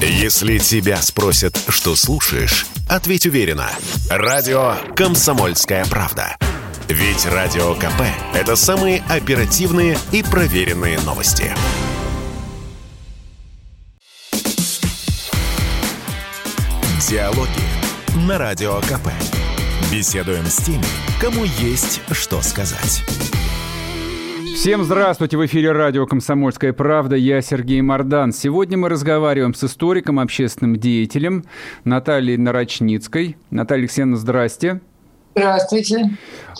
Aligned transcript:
Если 0.00 0.58
тебя 0.58 1.00
спросят, 1.00 1.58
что 1.68 1.96
слушаешь, 1.96 2.66
ответь 2.86 3.26
уверенно. 3.26 3.70
Радио 4.10 4.74
«Комсомольская 4.94 5.86
правда». 5.86 6.36
Ведь 6.88 7.24
Радио 7.26 7.74
КП– 7.74 8.02
это 8.34 8.56
самые 8.56 9.02
оперативные 9.08 9.98
и 10.12 10.22
проверенные 10.22 11.00
новости. 11.00 11.52
Диалоги 17.08 17.48
на 18.26 18.36
Радио 18.36 18.80
КП. 18.82 19.08
Беседуем 19.90 20.44
с 20.46 20.56
теми, 20.56 20.84
кому 21.20 21.44
есть 21.44 22.02
что 22.12 22.42
сказать. 22.42 23.02
Всем 24.56 24.84
здравствуйте! 24.84 25.36
В 25.36 25.44
эфире 25.44 25.72
радио 25.72 26.06
«Комсомольская 26.06 26.72
правда». 26.72 27.14
Я 27.14 27.42
Сергей 27.42 27.82
Мордан. 27.82 28.32
Сегодня 28.32 28.78
мы 28.78 28.88
разговариваем 28.88 29.52
с 29.52 29.62
историком, 29.62 30.18
общественным 30.18 30.76
деятелем 30.76 31.44
Натальей 31.84 32.38
Нарочницкой. 32.38 33.36
Наталья 33.50 33.82
Алексеевна, 33.82 34.16
здрасте. 34.16 34.80
Здравствуйте. 35.36 36.16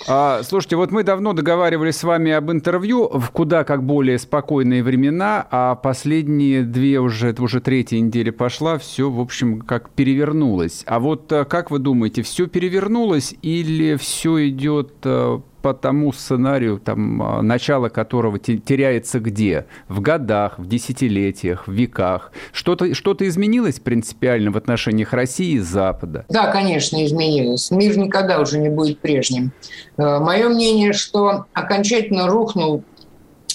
А, 0.07 0.43
слушайте, 0.43 0.77
вот 0.77 0.91
мы 0.91 1.05
давно 1.05 1.33
договаривались 1.33 1.97
с 1.97 2.05
вами 2.05 2.33
об 2.33 2.53
интервью 2.53 3.09
в 3.09 3.31
куда 3.31 3.65
как 3.65 3.83
более 3.83 4.19
спокойные 4.19 4.83
времена, 4.83 5.47
а 5.51 5.75
последние 5.75 6.65
две 6.65 7.01
уже, 7.01 7.29
это 7.29 7.43
уже 7.43 7.63
третья 7.63 7.99
неделя 7.99 8.31
пошла, 8.31 8.77
все, 8.77 9.11
в 9.11 9.19
общем, 9.19 9.63
как 9.63 9.89
перевернулось. 9.89 10.85
А 10.87 11.01
вот 11.01 11.33
а, 11.33 11.47
как 11.47 11.71
вы 11.71 11.79
думаете, 11.79 12.21
все 12.21 12.47
перевернулось 12.47 13.35
или 13.41 13.97
все 13.97 14.47
идет 14.51 14.93
а, 15.05 15.41
по 15.67 15.75
тому 15.75 16.13
сценарию, 16.13 16.79
там, 16.79 17.21
а, 17.21 17.43
начало 17.43 17.89
которого 17.89 18.39
теряется 18.39 19.19
где? 19.19 19.67
В 19.89 20.01
годах, 20.01 20.61
в 20.61 20.69
десятилетиях, 20.69 21.67
в 21.67 21.73
веках. 21.73 22.31
Что-то 22.53 22.95
что 22.95 23.17
изменилось 23.19 23.81
принципиально 23.81 24.53
в 24.53 24.57
отношениях 24.57 25.13
России 25.13 25.55
и 25.55 25.59
Запада? 25.59 26.25
Да, 26.29 26.53
конечно, 26.53 27.05
изменилось. 27.05 27.73
Мир 27.73 27.99
никогда 27.99 28.39
уже 28.39 28.61
не 28.61 28.69
будет 28.69 29.01
прежним. 29.01 29.51
Э, 29.97 30.21
Мое 30.21 30.49
мнение, 30.51 30.93
что 30.93 31.47
окончательно 31.53 32.29
рухнул 32.29 32.85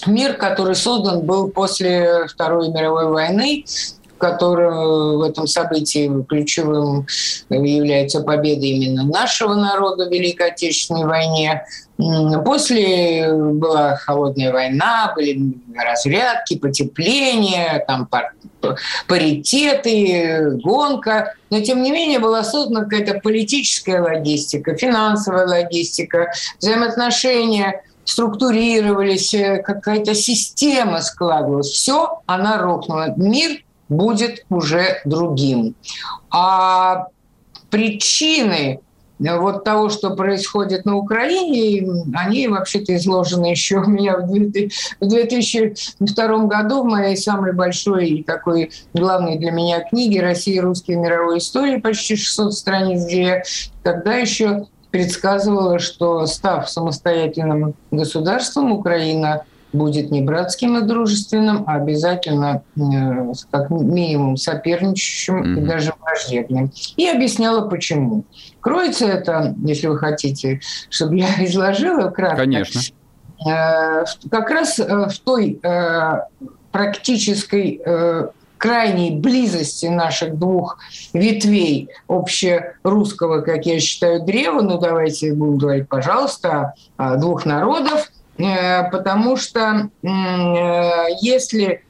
мир, 0.06 0.34
который 0.34 0.76
создан 0.76 1.22
был 1.22 1.50
после 1.50 2.28
Второй 2.28 2.68
мировой 2.72 3.08
войны, 3.08 3.64
котором 4.22 5.18
в 5.18 5.22
этом 5.24 5.48
событии 5.48 6.10
ключевым 6.30 7.08
является 7.50 8.22
победа 8.22 8.66
именно 8.66 9.04
нашего 9.04 9.56
народа 9.56 10.08
в 10.08 10.12
Великой 10.12 10.52
Отечественной 10.52 11.06
войне. 11.06 11.66
После 12.46 13.32
была 13.32 13.96
холодная 13.98 14.52
война, 14.52 15.12
были 15.16 15.54
разрядки, 15.76 16.58
потепление, 16.58 17.84
там 17.86 18.08
паритеты, 19.08 20.60
гонка. 20.64 21.34
Но, 21.50 21.62
тем 21.62 21.84
не 21.84 21.92
менее, 21.92 22.20
была 22.20 22.44
создана 22.44 22.84
какая-то 22.86 23.20
политическая 23.20 24.02
логистика, 24.02 24.76
финансовая 24.76 25.48
логистика, 25.48 26.32
взаимоотношения 26.60 27.84
структурировались, 28.04 29.34
э, 29.34 29.62
какая-то 29.62 30.14
система 30.16 31.02
складывалась. 31.02 31.70
Все, 31.70 32.22
она 32.26 32.58
рухнула. 32.58 33.14
Мир 33.16 33.64
будет 33.92 34.46
уже 34.50 35.02
другим. 35.06 35.76
А 36.32 37.08
причины 37.70 38.80
вот 39.20 39.64
того, 39.64 39.90
что 39.90 40.16
происходит 40.16 40.86
на 40.86 40.98
Украине, 40.98 41.88
они 42.16 42.48
вообще-то 42.48 42.96
изложены 42.96 43.46
еще 43.48 43.78
у 43.78 43.88
меня 43.88 44.18
в 44.18 44.32
2002 44.32 46.38
году 46.46 46.82
в 46.82 46.88
моей 46.88 47.16
самой 47.16 47.54
большой 47.54 48.08
и 48.08 48.24
такой 48.24 48.72
главной 48.94 49.38
для 49.38 49.52
меня 49.52 49.82
книге 49.82 50.22
«Россия 50.22 50.56
и 50.56 50.60
русские 50.60 50.98
мировой 50.98 51.38
истории», 51.38 51.78
почти 51.78 52.16
600 52.16 52.54
страниц, 52.54 53.06
где 53.06 53.24
я 53.24 53.44
тогда 53.84 54.16
еще 54.16 54.66
предсказывала, 54.90 55.78
что 55.80 56.26
став 56.26 56.68
самостоятельным 56.70 57.76
государством, 57.92 58.72
Украина 58.72 59.44
будет 59.74 60.12
не 60.12 60.22
братским 60.22 60.78
и 60.78 60.82
дружественным, 60.82 61.64
а 61.68 61.76
обязательно 61.76 62.64
э, 62.76 63.34
как 63.50 63.70
минимум 63.70 64.38
соперничающим 64.38 65.44
mm-hmm. 65.44 65.60
и 65.60 65.66
даже 65.66 65.94
враждебным. 66.00 66.72
И 66.98 67.08
объясняла, 67.08 67.68
почему. 67.68 68.24
Кроется 68.60 69.08
это, 69.08 69.56
если 69.64 69.88
вы 69.88 69.98
хотите, 69.98 70.62
чтобы 70.90 71.18
я 71.18 71.28
изложила 71.46 72.10
кратко. 72.10 72.38
Конечно. 72.38 72.82
Э, 73.48 74.04
как 74.30 74.50
раз 74.50 74.80
э, 74.80 74.86
в 74.86 75.20
той 75.20 75.60
практической 76.72 77.82
крайней 78.58 79.20
близости 79.20 79.88
наших 79.88 80.38
двух 80.38 80.78
ветвей 81.12 81.90
общерусского, 82.08 83.42
как 83.42 83.66
я 83.66 83.80
считаю, 83.82 84.24
древа, 84.24 84.62
ну 84.62 84.80
давайте 84.80 85.34
будем 85.34 85.58
говорить, 85.58 85.90
пожалуйста, 85.90 86.76
двух 87.18 87.46
народов– 87.46 88.10
потому 88.92 89.36
что 89.38 89.90
э, 90.04 90.08
если 91.22 91.84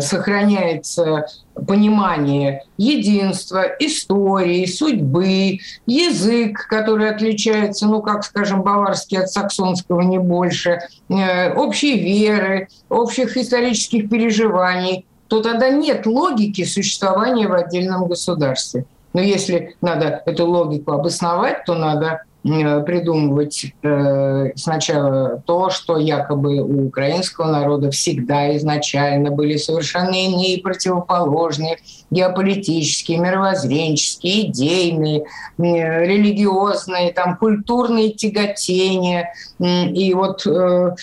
сохраняется 0.00 1.26
понимание 1.66 2.64
единства, 2.76 3.62
истории, 3.78 4.66
судьбы, 4.66 5.58
язык, 5.86 6.66
который 6.68 7.10
отличается, 7.10 7.86
ну, 7.86 8.02
как, 8.02 8.24
скажем, 8.24 8.62
баварский 8.62 9.18
от 9.18 9.30
саксонского 9.30 10.00
не 10.00 10.18
больше, 10.18 10.80
э, 11.08 11.52
общей 11.52 11.98
веры, 11.98 12.68
общих 12.88 13.36
исторических 13.36 14.08
переживаний, 14.08 15.06
то 15.28 15.40
тогда 15.40 15.68
нет 15.68 16.06
логики 16.06 16.64
существования 16.64 17.46
в 17.46 17.54
отдельном 17.54 18.08
государстве. 18.08 18.86
Но 19.12 19.20
если 19.20 19.76
надо 19.80 20.22
эту 20.26 20.46
логику 20.46 20.92
обосновать, 20.92 21.64
то 21.64 21.74
надо 21.74 22.22
Э, 22.27 22.27
придумывать 22.42 23.72
э, 23.82 24.52
сначала 24.54 25.42
то, 25.44 25.70
что 25.70 25.98
якобы 25.98 26.60
у 26.60 26.86
украинского 26.86 27.50
народа 27.50 27.90
всегда 27.90 28.56
изначально 28.56 29.30
были 29.30 29.56
совершенно 29.56 30.14
иные 30.14 30.62
противоположные 30.62 31.78
геополитические, 32.10 33.18
мировоззренческие, 33.18 34.48
идейные, 34.48 35.24
религиозные, 35.58 37.12
там, 37.12 37.36
культурные 37.36 38.12
тяготения. 38.12 39.32
И 39.58 40.14
вот 40.14 40.46
э, 40.46 40.94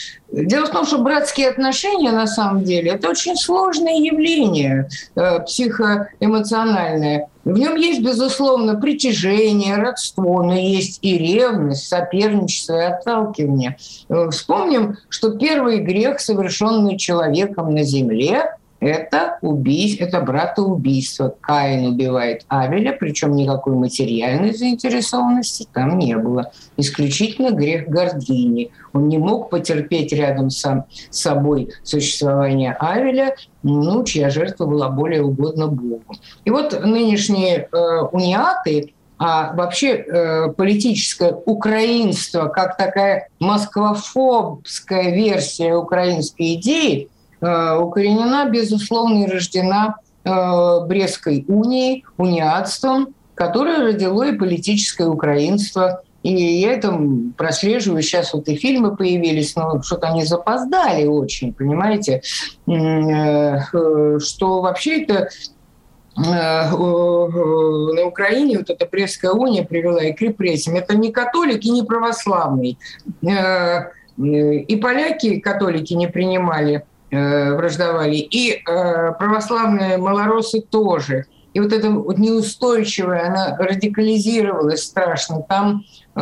дело 0.44 0.66
в 0.66 0.72
том, 0.72 0.85
что 0.85 1.00
братские 1.00 1.50
отношения 1.50 2.12
на 2.12 2.28
самом 2.28 2.63
деле 2.63 2.91
это 2.91 3.09
очень 3.09 3.35
сложное 3.35 3.96
явление 3.96 4.90
психоэмоциональное. 5.16 7.29
В 7.46 7.59
нем 7.59 7.75
есть, 7.75 8.01
безусловно, 8.01 8.75
притяжение, 8.75 9.75
родство, 9.75 10.41
но 10.41 10.56
есть 10.56 10.97
и 11.03 11.16
ревность, 11.16 11.88
соперничество 11.88 12.73
и 12.73 12.85
отталкивание. 12.85 13.78
Э, 14.09 14.29
вспомним, 14.31 14.97
что 15.09 15.38
первый 15.38 15.78
грех, 15.78 16.19
совершенный 16.19 16.97
человеком 16.97 17.75
на 17.75 17.84
земле, 17.84 18.56
это 18.85 19.40
убийство, 19.41 20.03
это 20.03 20.22
братоубийство. 20.22 21.35
Каин 21.41 21.88
убивает 21.88 22.46
Авеля, 22.50 22.96
причем 22.97 23.35
никакой 23.35 23.73
материальной 23.73 24.53
заинтересованности 24.53 25.68
там 25.73 25.97
не 25.97 26.16
было. 26.16 26.51
Исключительно 26.78 27.50
грех 27.50 27.88
гордыни. 27.88 28.72
Он 28.94 29.07
не 29.07 29.18
мог 29.18 29.50
потерпеть 29.50 30.13
рядом 30.13 30.51
с 30.51 30.85
собой 31.09 31.69
существование 31.84 32.73
Авеля, 32.73 33.35
ну, 33.63 34.03
чья 34.03 34.29
жертва 34.29 34.68
была 34.68 34.90
более 34.90 35.23
угодна 35.23 35.67
Богу. 35.67 36.16
И 36.44 36.52
вот 36.52 36.79
нынешние 36.85 37.67
э, 37.72 38.00
униаты, 38.12 38.94
а 39.17 39.53
вообще 39.53 39.96
э, 39.96 40.53
политическое 40.56 41.34
украинство, 41.34 42.50
как 42.50 42.78
такая 42.78 43.29
москвофобская 43.40 45.16
версия 45.16 45.73
украинской 45.73 46.53
идеи– 46.53 47.09
укоренена, 47.46 48.50
безусловно, 48.50 49.24
и 49.24 49.28
рождена 49.28 49.96
э, 50.24 50.80
Брестской 50.86 51.46
унией, 51.47 52.06
униатством, 52.18 53.09
которое 53.36 53.80
родило 53.84 54.24
и 54.24 54.38
политическое 54.38 55.08
украинство. 55.08 56.02
И 56.24 56.34
я 56.34 56.74
это 56.74 57.00
прослеживаю. 57.38 58.02
Сейчас 58.02 58.34
вот 58.34 58.47
и 58.47 58.56
фильмы 58.56 58.96
появились, 58.96 59.56
но 59.56 59.82
что-то 59.84 60.08
они 60.08 60.26
запоздали 60.26 61.06
очень, 61.06 61.53
понимаете? 61.53 62.22
Э, 62.68 63.59
что 64.20 64.62
вообще 64.62 65.03
это 65.03 65.30
на 66.18 66.72
Украине 68.06 68.59
вот 68.59 68.70
эта 68.70 68.88
Брестская 68.90 69.32
уния 69.32 69.66
привела 69.66 70.02
и 70.02 70.14
к 70.14 70.22
репрессиям. 70.22 70.78
Это 70.78 70.96
не 70.96 71.12
католик 71.12 71.66
и 71.66 71.70
не 71.70 71.84
православный. 71.84 72.78
И 74.18 74.76
поляки 74.82 75.41
католики 75.41 75.94
не 75.94 76.08
принимали 76.08 76.86
Э, 76.86 76.95
враждовали, 77.56 78.16
и 78.16 78.52
э, 78.52 79.12
православные 79.14 79.97
малоросы 79.97 80.62
тоже. 80.62 81.26
И 81.53 81.59
вот 81.59 81.72
эта 81.72 81.90
вот 81.90 82.17
неустойчивая, 82.17 83.28
она 83.28 83.56
радикализировалась 83.58 84.84
страшно. 84.84 85.41
Там 85.47 85.84
э, 86.16 86.20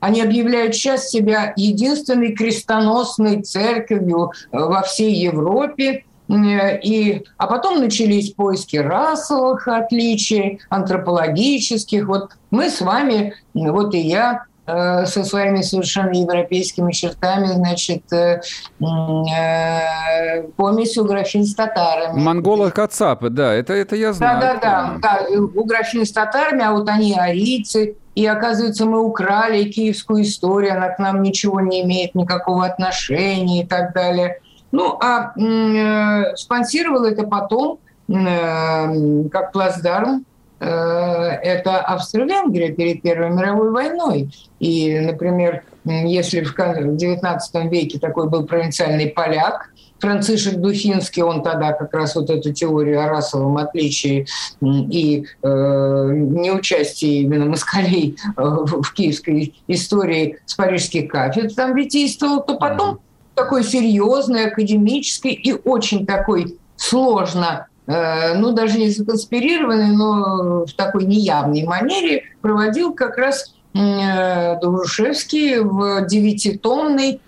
они 0.00 0.20
объявляют 0.20 0.74
сейчас 0.74 1.08
себя 1.08 1.52
единственной 1.56 2.34
крестоносной 2.34 3.42
церковью 3.42 4.32
во 4.52 4.82
всей 4.82 5.14
Европе, 5.14 6.04
И, 6.28 7.24
а 7.38 7.46
потом 7.46 7.80
начались 7.80 8.34
поиски 8.34 8.76
расовых 8.76 9.66
отличий, 9.66 10.60
антропологических. 10.68 12.06
Вот 12.06 12.32
мы 12.50 12.68
с 12.68 12.82
вами, 12.82 13.32
вот 13.54 13.94
и 13.94 14.00
я, 14.00 14.44
Э, 14.57 14.57
со 14.68 15.24
своими 15.24 15.62
совершенно 15.62 16.12
европейскими 16.12 16.92
чертами, 16.92 17.46
значит, 17.46 18.12
э, 18.12 18.40
э, 18.80 20.42
помесью 20.56 21.04
графин 21.04 21.44
с 21.44 21.54
татарами. 21.54 22.20
Монголы 22.20 22.70
кацапы, 22.70 23.30
да, 23.30 23.54
это, 23.54 23.72
это 23.72 23.96
я 23.96 24.12
знаю. 24.12 24.40
Да-да-да, 24.40 24.98
да, 25.00 25.26
у 25.38 25.64
графин 25.64 26.04
с 26.04 26.12
татарами, 26.12 26.64
а 26.64 26.72
вот 26.72 26.88
они 26.88 27.14
арийцы, 27.18 27.96
и 28.14 28.26
оказывается, 28.26 28.84
мы 28.84 29.00
украли 29.00 29.64
киевскую 29.64 30.22
историю, 30.22 30.72
она 30.72 30.88
к 30.88 30.98
нам 30.98 31.22
ничего 31.22 31.60
не 31.60 31.82
имеет, 31.82 32.14
никакого 32.14 32.66
отношения 32.66 33.62
и 33.62 33.66
так 33.66 33.94
далее. 33.94 34.40
Ну, 34.70 34.98
а 35.00 35.32
э, 35.38 36.36
спонсировал 36.36 37.04
это 37.04 37.22
потом, 37.22 37.78
э, 38.08 39.28
как 39.30 39.52
плацдарм, 39.52 40.26
Э, 40.37 40.37
это 40.60 41.78
Австро-Венгрия 41.78 42.72
перед 42.72 43.02
Первой 43.02 43.30
мировой 43.30 43.70
войной. 43.70 44.30
И, 44.58 44.98
например, 44.98 45.62
если 45.84 46.40
в 46.40 46.54
XIX 46.54 47.38
веке 47.68 47.98
такой 47.98 48.28
был 48.28 48.44
провинциальный 48.44 49.08
поляк, 49.08 49.70
Францишек 49.98 50.56
Духинский, 50.56 51.22
он 51.22 51.42
тогда 51.42 51.72
как 51.72 51.92
раз 51.92 52.14
вот 52.14 52.30
эту 52.30 52.52
теорию 52.52 53.02
о 53.02 53.08
расовом 53.08 53.56
отличии 53.56 54.26
и 54.60 55.24
э, 55.42 55.46
неучастии 55.48 57.22
именно 57.22 57.46
москалей 57.46 58.16
э, 58.36 58.40
в 58.40 58.92
киевской 58.92 59.54
истории 59.66 60.38
с 60.46 60.54
парижских 60.54 61.10
кафедр 61.10 61.52
там 61.52 61.74
витийствовал, 61.74 62.42
то 62.42 62.56
потом 62.56 63.00
такой 63.34 63.64
серьезный, 63.64 64.46
академический 64.46 65.32
и 65.32 65.52
очень 65.52 66.06
такой 66.06 66.58
сложно 66.76 67.66
Э, 67.77 67.77
ну, 67.88 68.52
даже 68.52 68.78
не 68.78 68.90
законспирированный, 68.90 69.96
но 69.96 70.66
в 70.66 70.72
такой 70.74 71.04
неявной 71.04 71.64
манере 71.64 72.24
проводил 72.42 72.92
как 72.92 73.16
раз 73.16 73.54
э, 73.74 74.60
Дурушевский 74.60 75.60
в 75.60 76.06
девятитомной 76.06 77.20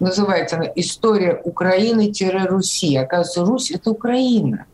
называется 0.00 0.56
она 0.56 0.66
«История 0.74 1.40
Украины-Руси». 1.44 2.96
Оказывается, 2.96 3.44
Русь– 3.44 3.70
это 3.72 3.90
Украина. 3.90 4.66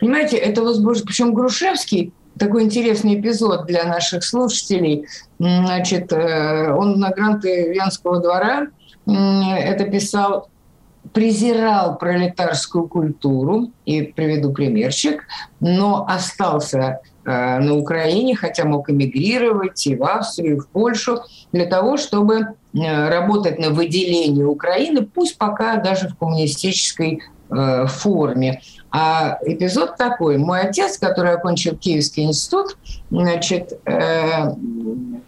Понимаете, 0.00 0.36
это 0.36 0.62
возбуждает... 0.62 1.06
Причем 1.06 1.32
Грушевский, 1.32 2.12
такой 2.38 2.64
интересный 2.64 3.20
эпизод 3.20 3.66
для 3.66 3.84
наших 3.84 4.24
слушателей. 4.24 5.06
Значит, 5.38 6.12
э, 6.12 6.72
он 6.72 6.98
на 6.98 7.10
гранты 7.10 7.72
Венского 7.72 8.20
двора 8.20 8.66
это 9.06 9.84
писал 9.84 10.48
презирал 11.16 11.96
пролетарскую 11.96 12.88
культуру, 12.88 13.70
и 13.86 14.02
приведу 14.02 14.52
примерчик, 14.52 15.24
но 15.60 16.04
остался 16.06 17.00
э, 17.24 17.58
на 17.58 17.74
Украине, 17.74 18.36
хотя 18.36 18.66
мог 18.66 18.90
эмигрировать 18.90 19.86
и 19.86 19.96
в 19.96 20.04
Австрию, 20.04 20.58
и 20.58 20.60
в 20.60 20.68
Польшу, 20.68 21.22
для 21.52 21.64
того, 21.64 21.96
чтобы 21.96 22.36
э, 22.74 23.08
работать 23.08 23.58
на 23.58 23.70
выделение 23.70 24.44
Украины, 24.44 25.06
пусть 25.06 25.38
пока 25.38 25.76
даже 25.76 26.10
в 26.10 26.18
коммунистической 26.18 27.22
э, 27.48 27.86
форме. 27.86 28.60
А 28.90 29.38
эпизод 29.42 29.96
такой. 29.96 30.36
Мой 30.36 30.60
отец, 30.60 30.98
который 30.98 31.32
окончил 31.32 31.78
Киевский 31.78 32.24
институт, 32.24 32.76
значит, 33.08 33.72
э, 33.86 34.50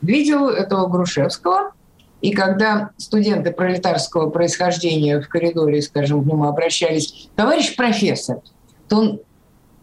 видел 0.02 0.50
этого 0.50 0.86
Грушевского, 0.88 1.72
и 2.20 2.32
когда 2.32 2.90
студенты 2.96 3.52
пролетарского 3.52 4.30
происхождения 4.30 5.20
в 5.20 5.28
коридоре, 5.28 5.82
скажем, 5.82 6.22
к 6.22 6.26
нему 6.26 6.44
обращались, 6.44 7.28
товарищ 7.36 7.76
профессор, 7.76 8.40
то 8.88 8.96
он 8.96 9.20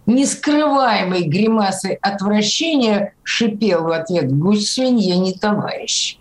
нескрываемой 0.06 1.24
гримасой 1.24 1.94
отвращения 2.02 3.14
шипел 3.24 3.84
в 3.84 3.92
ответ 3.92 4.32
«Гусь 4.32 4.70
свинья, 4.70 5.18
не 5.18 5.34
товарищ». 5.34 6.18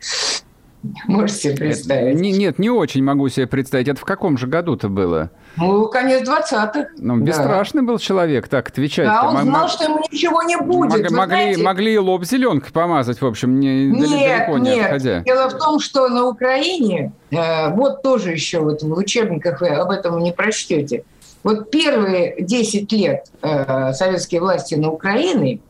Можете 1.07 1.39
себе 1.39 1.57
представить? 1.57 2.21
Не, 2.21 2.33
нет, 2.33 2.59
не 2.59 2.71
очень 2.71 3.03
могу 3.03 3.29
себе 3.29 3.47
представить. 3.47 3.89
Это 3.89 4.01
в 4.01 4.05
каком 4.05 4.37
же 4.37 4.47
году-то 4.47 4.89
было? 4.89 5.31
Ну, 5.57 5.89
конец 5.89 6.29
20-х. 6.29 6.89
Ну, 6.99 7.19
бесстрашный 7.19 7.83
да. 7.83 7.87
был 7.87 7.99
человек, 7.99 8.49
так 8.49 8.69
отвечать. 8.69 9.07
Да, 9.07 9.29
он 9.29 9.43
знал, 9.43 9.69
что 9.69 9.85
ему 9.85 10.01
ничего 10.11 10.43
не 10.43 10.57
будет. 10.57 11.11
Мог, 11.11 11.29
могли, 11.29 11.57
могли 11.57 11.99
лоб 11.99 12.25
зеленкой 12.25 12.73
помазать, 12.73 13.21
в 13.21 13.27
общем, 13.27 13.61
не, 13.61 13.87
нет, 13.87 14.01
далеко 14.01 14.59
не 14.59 14.71
нет. 14.71 14.85
отходя. 14.87 15.21
Дело 15.21 15.49
в 15.49 15.59
том, 15.59 15.81
что 15.81 16.09
на 16.09 16.27
Украине, 16.27 17.13
э, 17.31 17.71
вот 17.71 18.03
тоже 18.03 18.33
еще 18.33 18.61
вот 18.61 18.83
в 18.83 18.93
учебниках 18.93 19.61
вы 19.61 19.69
об 19.69 19.91
этом 19.91 20.19
не 20.19 20.33
прочтете, 20.33 21.05
вот 21.45 21.71
первые 21.71 22.37
10 22.41 22.91
лет 22.93 23.27
э, 23.43 23.93
советские 23.93 24.41
власти 24.41 24.75
на 24.75 24.91
Украине 24.91 25.61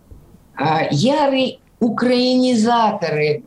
э, 0.58 0.64
ярые 0.92 1.58
украинизаторы 1.80 3.42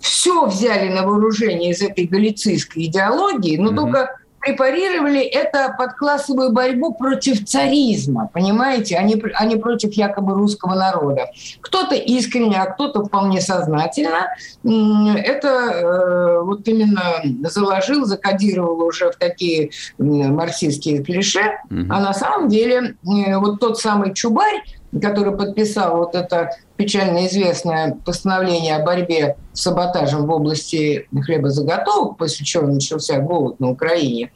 все 0.00 0.46
взяли 0.46 0.92
на 0.92 1.06
вооружение 1.06 1.70
из 1.70 1.80
этой 1.80 2.04
галицийской 2.04 2.84
идеологии, 2.84 3.56
но 3.56 3.70
mm-hmm. 3.70 3.76
только 3.76 4.16
препарировали 4.44 5.20
это 5.20 5.74
под 5.76 5.94
классовую 5.94 6.52
борьбу 6.52 6.94
против 6.94 7.44
царизма, 7.44 8.30
понимаете, 8.32 8.96
а 8.96 9.02
не, 9.02 9.22
а 9.34 9.44
не 9.46 9.56
против 9.56 9.92
якобы 9.94 10.34
русского 10.34 10.74
народа. 10.74 11.30
Кто-то 11.60 11.94
искренне, 11.94 12.60
а 12.60 12.66
кто-то 12.66 13.04
вполне 13.04 13.40
сознательно 13.40 14.28
это 14.64 15.48
э, 15.48 16.40
вот 16.42 16.66
именно 16.68 17.02
заложил, 17.48 18.04
закодировал 18.04 18.80
уже 18.82 19.10
в 19.10 19.16
такие 19.16 19.70
марксистские 19.98 21.02
клише, 21.02 21.58
mm-hmm. 21.70 21.86
а 21.90 22.00
на 22.00 22.12
самом 22.12 22.48
деле 22.48 22.96
э, 23.04 23.36
вот 23.36 23.60
тот 23.60 23.78
самый 23.78 24.14
Чубарь, 24.14 24.62
который 25.00 25.36
подписал 25.36 25.96
вот 25.98 26.14
это 26.14 26.50
печально 26.76 27.26
известное 27.26 27.96
постановление 28.04 28.76
о 28.76 28.84
борьбе 28.84 29.36
с 29.52 29.62
саботажем 29.62 30.26
в 30.26 30.30
области 30.30 31.08
хлебозаготовок, 31.24 32.16
после 32.16 32.44
чего 32.44 32.66
начался 32.66 33.18
голод 33.18 33.60
на 33.60 33.70
Украине, 33.70 34.32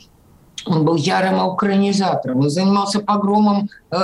он 0.67 0.85
был 0.85 0.97
ярым 0.97 1.45
украинизатором, 1.47 2.41
он 2.41 2.51
занимался 2.51 3.01
погромом 3.01 3.71
э, 3.91 3.97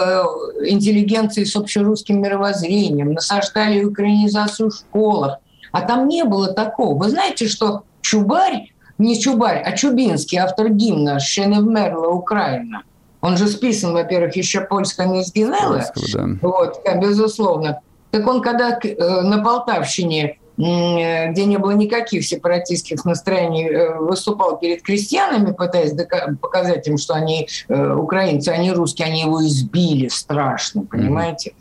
интеллигенции 0.66 1.44
с 1.44 1.54
общерусским 1.56 2.22
мировоззрением, 2.22 3.12
насаждали 3.12 3.84
украинизацию 3.84 4.70
в 4.70 4.74
школах. 4.74 5.38
А 5.72 5.82
там 5.82 6.08
не 6.08 6.24
было 6.24 6.52
такого. 6.52 6.96
Вы 6.96 7.10
знаете, 7.10 7.48
что 7.48 7.82
Чубарь, 8.00 8.72
не 8.98 9.20
Чубарь, 9.20 9.62
а 9.64 9.72
Чубинский, 9.72 10.38
автор 10.38 10.68
гимна 10.70 11.18
«Ще 11.18 11.46
не 11.46 11.58
вмерла 11.58 12.08
Украина», 12.08 12.82
он 13.20 13.38
же 13.38 13.48
списан, 13.48 13.94
во-первых, 13.94 14.36
еще 14.36 14.60
польская 14.60 15.06
не 15.06 15.24
сгинела, 15.24 15.90
да. 16.12 16.26
вот, 16.42 16.82
безусловно. 16.96 17.80
Так 18.14 18.28
он 18.28 18.42
когда 18.42 18.78
э, 18.80 19.20
на 19.22 19.42
Полтавщине 19.42 20.38
где 20.56 21.46
не 21.46 21.56
было 21.58 21.72
никаких 21.72 22.24
сепаратистских 22.24 23.04
настроений, 23.04 23.66
э, 23.66 23.98
выступал 23.98 24.56
перед 24.56 24.82
крестьянами, 24.82 25.52
пытаясь 25.52 25.94
показать 26.40 26.86
им, 26.86 26.96
что 26.96 27.14
они 27.14 27.48
э, 27.66 27.92
украинцы, 27.92 28.50
они 28.50 28.70
русские, 28.70 29.08
они 29.08 29.22
его 29.22 29.44
избили 29.44 30.06
страшно, 30.06 30.84
понимаете? 30.84 31.54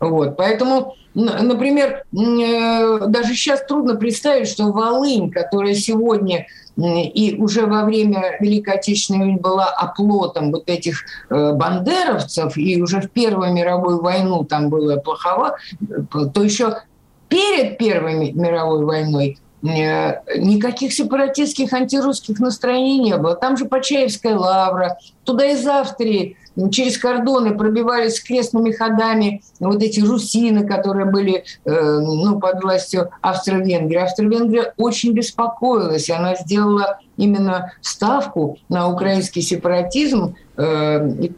Mm-hmm. 0.00 0.08
Вот, 0.08 0.36
поэтому, 0.36 0.96
например, 1.14 2.04
даже 2.10 3.34
сейчас 3.34 3.64
трудно 3.64 3.94
представить, 3.94 4.48
что 4.48 4.72
Волынь, 4.72 5.30
которая 5.30 5.74
сегодня 5.74 6.46
и 6.76 7.36
уже 7.38 7.66
во 7.66 7.84
время 7.84 8.36
Великой 8.40 8.74
Отечественной 8.74 9.20
войны 9.20 9.38
была 9.38 9.66
оплотом 9.68 10.50
вот 10.52 10.68
этих 10.68 11.04
э, 11.28 11.52
бандеровцев, 11.52 12.56
и 12.56 12.80
уже 12.80 13.00
в 13.00 13.10
Первую 13.10 13.52
мировую 13.52 14.00
войну 14.00 14.44
там 14.44 14.70
было 14.70 14.96
плохово, 14.96 15.56
то 16.32 16.42
еще 16.42 16.76
перед 17.28 17.78
Первой 17.78 18.32
мировой 18.32 18.84
войной 18.84 19.38
э, 19.62 20.38
никаких 20.38 20.92
сепаратистских 20.92 21.72
антирусских 21.72 22.40
настроений 22.40 22.98
не 22.98 23.16
было. 23.16 23.34
Там 23.34 23.56
же 23.56 23.66
Почаевская 23.66 24.36
лавра, 24.36 24.98
туда 25.24 25.46
из 25.46 25.66
Австрии 25.66 26.36
через 26.68 26.98
кордоны 26.98 27.56
пробивались 27.56 28.20
крестными 28.20 28.72
ходами 28.72 29.42
вот 29.60 29.82
эти 29.82 30.00
русины, 30.00 30.66
которые 30.66 31.06
были 31.06 31.44
э, 31.64 31.98
ну, 32.00 32.38
под 32.38 32.62
властью 32.62 33.10
Австро-Венгрии. 33.22 33.98
Австро-Венгрия 33.98 34.74
очень 34.76 35.12
беспокоилась, 35.12 36.10
она 36.10 36.34
сделала 36.34 36.98
именно 37.16 37.72
ставку 37.80 38.58
на 38.68 38.88
украинский 38.88 39.42
сепаратизм. 39.42 40.34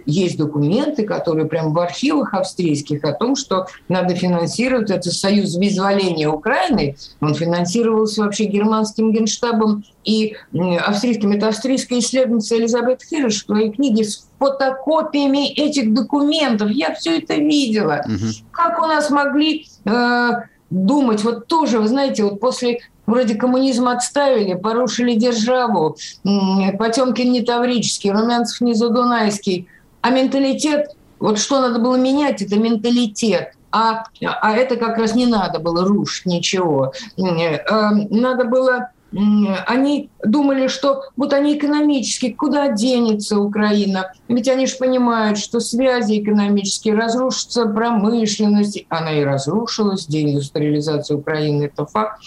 Есть 0.07 0.37
документы, 0.39 1.05
которые 1.05 1.47
прямо 1.47 1.71
в 1.71 1.79
архивах 1.79 2.35
австрийских 2.35 3.05
о 3.05 3.13
том, 3.13 3.37
что 3.37 3.67
надо 3.89 4.15
финансировать 4.15 4.91
этот 4.91 5.13
союз 5.13 5.57
вызволения 5.57 6.29
Украины. 6.29 6.97
Он 7.21 7.35
финансировался 7.35 8.23
вообще 8.23 8.45
германским 8.45 9.13
генштабом 9.13 9.85
и 10.05 10.37
австрийским. 10.85 11.33
Это 11.33 11.49
австрийская 11.49 12.01
исследовательница 12.01 12.57
Элизабет 12.57 13.03
Хирш 13.03 13.43
в 13.43 13.47
своей 13.47 13.71
книге 13.71 14.05
с 14.05 14.27
фотокопиями 14.39 15.53
этих 15.53 15.95
документов. 15.95 16.71
Я 16.71 16.95
все 16.95 17.19
это 17.19 17.35
видела. 17.35 18.03
Угу. 18.05 18.47
Как 18.51 18.83
у 18.83 18.87
нас 18.87 19.11
могли 19.11 19.67
э, 19.85 20.31
думать, 20.71 21.23
вот 21.23 21.47
тоже, 21.47 21.79
вы 21.79 21.89
знаете, 21.89 22.25
вот 22.25 22.41
после 22.41 22.81
вроде 23.07 23.35
коммунизм 23.35 23.89
отставили, 23.89 24.55
порушили 24.55 25.15
державу, 25.15 25.97
Потемкин 26.25 27.33
не 27.33 27.43
Таврический, 27.43 28.11
Румянцев 28.11 28.61
не 28.61 28.75
Задунайский, 28.75 29.69
А 30.01 30.11
менталитет, 30.11 30.97
вот 31.19 31.39
что 31.39 31.61
надо 31.61 31.79
было 31.79 31.97
менять, 31.97 32.43
это 32.43 32.57
менталитет. 32.57 33.55
А, 33.71 34.05
а 34.21 34.53
это 34.53 34.77
как 34.77 34.99
раз 34.99 35.15
не 35.15 35.27
надо 35.27 35.59
было 35.59 35.87
рушить 35.87 36.27
ничего. 36.27 36.93
Э, 37.17 37.91
надо 38.11 38.45
было 38.45 38.91
они 39.15 40.11
думали, 40.25 40.69
что 40.69 41.03
вот 41.17 41.33
они 41.33 41.57
экономически, 41.57 42.33
куда 42.33 42.69
денется 42.69 43.39
Украина? 43.39 44.13
Ведь 44.29 44.49
они 44.49 44.67
же 44.67 44.77
понимают, 44.77 45.39
что 45.39 45.61
связи 45.61 46.23
экономические, 46.23 46.95
разрушится 46.95 47.67
промышленность. 47.67 48.85
Она 48.89 49.13
и 49.13 49.25
разрушилась, 49.25 50.07
деиндустриализация 50.07 51.17
Украины– 51.17 51.65
это 51.75 51.87
факт. 51.87 52.23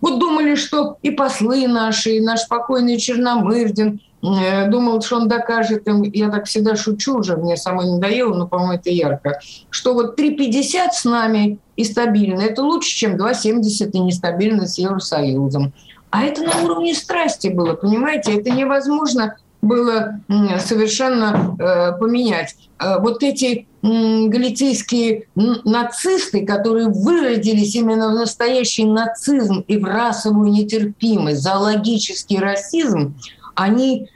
Вот 0.00 0.18
думали, 0.18 0.54
что 0.54 0.96
и 1.02 1.10
послы 1.10 1.68
наши, 1.68 2.16
и 2.16 2.20
наш 2.20 2.48
покойный 2.48 2.98
Черномырдин 2.98 4.00
э, 4.22 4.68
думал, 4.68 5.02
что 5.02 5.16
он 5.16 5.28
докажет 5.28 5.86
им, 5.86 6.02
я 6.02 6.30
так 6.30 6.46
всегда 6.46 6.74
шучу 6.74 7.18
уже, 7.18 7.36
мне 7.36 7.56
самой 7.56 7.86
надоело, 7.86 8.34
но, 8.34 8.46
по-моему, 8.46 8.74
это 8.74 8.90
ярко, 8.90 9.40
что 9.68 9.92
вот 9.92 10.18
3,50 10.18 10.88
с 10.92 11.04
нами 11.04 11.58
и 11.76 11.84
стабильно, 11.84 12.40
это 12.40 12.62
лучше, 12.62 12.96
чем 12.96 13.16
2,70 13.16 13.90
и 13.92 13.98
нестабильно 13.98 14.66
с 14.66 14.78
Евросоюзом. 14.78 15.72
А 16.10 16.24
это 16.24 16.42
на 16.42 16.62
уровне 16.62 16.94
страсти 16.94 17.48
было, 17.48 17.74
понимаете? 17.74 18.38
Это 18.38 18.50
невозможно 18.50 19.36
было 19.62 20.20
совершенно 20.58 21.56
э, 21.58 21.98
поменять. 21.98 22.56
Э, 22.78 22.98
вот 22.98 23.22
эти 23.22 23.66
галицийские 23.82 25.28
нацисты, 25.34 26.44
которые 26.44 26.88
выродились 26.88 27.74
именно 27.74 28.10
в 28.10 28.14
настоящий 28.14 28.84
нацизм 28.84 29.64
и 29.66 29.78
в 29.78 29.84
расовую 29.84 30.50
нетерпимость, 30.50 31.42
зоологический 31.42 32.38
расизм, 32.38 33.14
они 33.54 34.10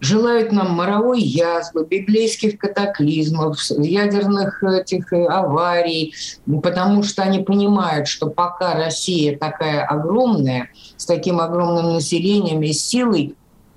желают 0.00 0.52
нам 0.52 0.72
моровой 0.72 1.20
язвы, 1.20 1.86
библейских 1.88 2.58
катаклизмов, 2.58 3.58
ядерных 3.78 4.62
этих 4.62 5.12
э, 5.12 5.26
аварий, 5.26 6.14
потому 6.62 7.02
что 7.02 7.22
они 7.22 7.40
понимают, 7.40 8.08
что 8.08 8.28
пока 8.28 8.74
Россия 8.74 9.36
такая 9.36 9.84
огромная, 9.84 10.70
с 10.96 11.06
таким 11.06 11.40
огромным 11.40 11.94
населением 11.94 12.62
и 12.62 12.72
силой, 12.72 13.34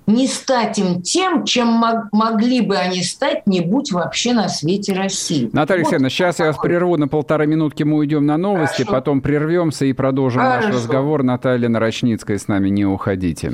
не 0.08 0.28
стать 0.28 0.78
им 0.78 1.02
тем, 1.02 1.46
чем 1.46 1.68
мог, 1.68 2.12
могли 2.12 2.62
бы 2.62 2.78
они 2.78 3.02
стать, 3.04 3.48
не 3.48 3.62
будь 3.62 3.92
вообще 3.92 4.34
на 4.34 4.50
свете 4.50 4.94
России. 4.94 5.50
Наталья 5.52 5.84
вот 5.84 5.94
Алексеевна, 5.94 6.10
сейчас 6.10 6.40
я 6.40 6.48
вас 6.48 6.58
прерву 6.58 6.96
на 6.98 7.08
полторы 7.08 7.48
минутки, 7.48 7.84
мы 7.84 7.98
уйдем 7.98 8.26
на 8.26 8.38
новости, 8.38 8.84
Хорошо. 8.84 8.92
потом 8.92 9.22
прервемся 9.22 9.86
и 9.86 9.94
продолжим 9.94 10.42
Хорошо. 10.42 10.68
наш 10.68 10.76
разговор. 10.76 11.24
Наталья 11.24 11.70
Нарочницкая 11.70 12.38
с 12.38 12.48
нами, 12.48 12.70
не 12.70 12.86
уходите. 12.86 13.54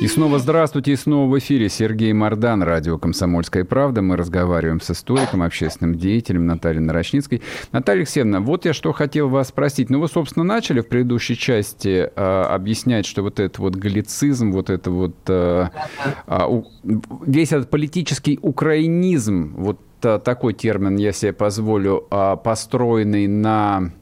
И 0.00 0.06
снова 0.06 0.38
здравствуйте, 0.38 0.92
и 0.92 0.96
снова 0.96 1.30
в 1.30 1.38
эфире 1.38 1.68
Сергей 1.68 2.14
Мордан, 2.14 2.62
радио 2.62 2.96
«Комсомольская 2.96 3.66
правда». 3.66 4.00
Мы 4.00 4.16
разговариваем 4.16 4.80
с 4.80 4.90
историком, 4.90 5.42
общественным 5.42 5.94
деятелем 5.94 6.46
Натальей 6.46 6.80
Нарочницкой. 6.80 7.42
Наталья 7.70 8.00
Алексеевна, 8.00 8.40
вот 8.40 8.64
я 8.64 8.72
что 8.72 8.92
хотел 8.92 9.28
вас 9.28 9.48
спросить. 9.48 9.90
Ну, 9.90 10.00
вы, 10.00 10.08
собственно, 10.08 10.42
начали 10.42 10.80
в 10.80 10.88
предыдущей 10.88 11.36
части 11.36 12.10
э, 12.16 12.42
объяснять, 12.44 13.04
что 13.04 13.20
вот 13.20 13.40
этот 13.40 13.58
вот 13.58 13.76
галлицизм, 13.76 14.52
вот 14.52 14.70
это 14.70 14.90
вот... 14.90 15.16
Э, 15.28 15.68
э, 16.26 16.62
весь 17.26 17.52
этот 17.52 17.68
политический 17.68 18.38
украинизм, 18.40 19.54
вот 19.54 19.80
такой 20.00 20.54
термин 20.54 20.96
я 20.96 21.12
себе 21.12 21.34
позволю, 21.34 22.08
построенный 22.42 23.26
на 23.26 23.92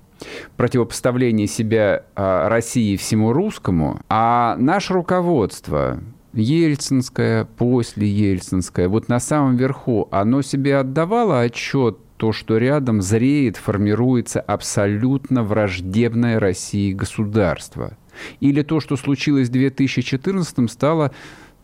противопоставление 0.56 1.46
себя 1.46 2.04
а, 2.14 2.48
России 2.48 2.96
всему 2.96 3.32
русскому, 3.32 4.00
а 4.08 4.56
наше 4.58 4.94
руководство, 4.94 6.00
Ельцинское, 6.32 7.44
после 7.44 8.08
Ельцинское, 8.08 8.88
вот 8.88 9.08
на 9.08 9.20
самом 9.20 9.56
верху, 9.56 10.08
оно 10.10 10.42
себе 10.42 10.76
отдавало 10.76 11.40
отчет 11.40 11.98
то, 12.16 12.32
что 12.32 12.58
рядом 12.58 13.00
зреет, 13.00 13.56
формируется 13.56 14.40
абсолютно 14.40 15.42
враждебное 15.44 16.40
России 16.40 16.92
государство. 16.92 17.96
Или 18.40 18.62
то, 18.62 18.80
что 18.80 18.96
случилось 18.96 19.48
в 19.48 19.52
2014 19.52 20.70
стало 20.70 21.12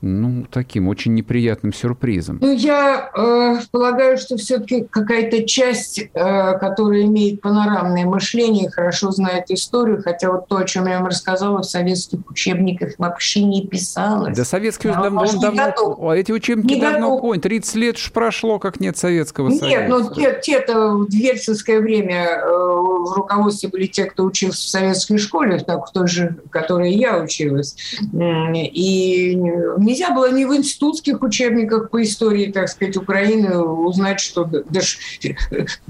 ну, 0.04 0.44
таким 0.50 0.88
очень 0.88 1.14
неприятным 1.14 1.72
сюрпризом? 1.72 2.38
Ну, 2.40 2.52
я 2.52 3.10
э, 3.16 3.56
полагаю, 3.70 4.18
что 4.18 4.36
все-таки 4.36 4.84
какая-то 4.84 5.44
часть, 5.46 5.98
э, 5.98 6.58
которая 6.58 7.04
имеет 7.04 7.40
панорамное 7.40 8.04
мышление, 8.04 8.70
хорошо 8.70 9.10
знает 9.10 9.50
историю, 9.50 10.02
хотя 10.02 10.30
вот 10.30 10.46
то, 10.48 10.58
о 10.58 10.64
чем 10.64 10.86
я 10.86 10.98
вам 10.98 11.06
рассказала, 11.06 11.62
в 11.62 11.64
советских 11.64 12.18
учебниках 12.30 12.94
вообще 12.98 13.42
не 13.42 13.66
писалось. 13.66 14.36
Да 14.36 14.44
советские 14.44 14.92
уже 14.92 15.02
давно, 15.02 15.22
он 15.22 15.40
давно 15.40 15.64
готов. 15.64 16.12
эти 16.12 16.32
учебники 16.32 16.74
не 16.74 16.80
давно 16.80 17.18
конь, 17.18 17.40
30 17.40 17.74
лет 17.76 17.96
прошло, 18.12 18.58
как 18.58 18.80
нет 18.80 18.96
Советского 18.96 19.48
нет, 19.48 19.60
Союза. 19.60 19.78
Нет, 19.78 19.88
ну 19.88 20.14
те, 20.14 20.40
те-то 20.42 20.90
в 20.96 21.10
ельцинское 21.10 21.80
время 21.80 22.42
э, 22.42 22.63
в 23.04 23.12
руководстве 23.14 23.68
были 23.68 23.86
те, 23.86 24.04
кто 24.04 24.24
учился 24.24 24.60
в 24.60 24.68
советской 24.68 25.18
школе, 25.18 25.58
так 25.58 25.88
в 25.88 25.92
той 25.92 26.08
же, 26.08 26.36
в 26.44 26.50
которой 26.50 26.92
я 26.92 27.18
училась. 27.18 27.76
И 28.12 29.34
не 29.34 29.94
нельзя 29.94 30.10
было 30.10 30.30
ни 30.30 30.44
в 30.44 30.54
институтских 30.54 31.22
учебниках 31.22 31.90
по 31.90 32.02
истории, 32.02 32.50
так 32.50 32.68
сказать, 32.68 32.96
Украины 32.96 33.58
узнать, 33.58 34.20
что 34.20 34.44
даже 34.44 34.98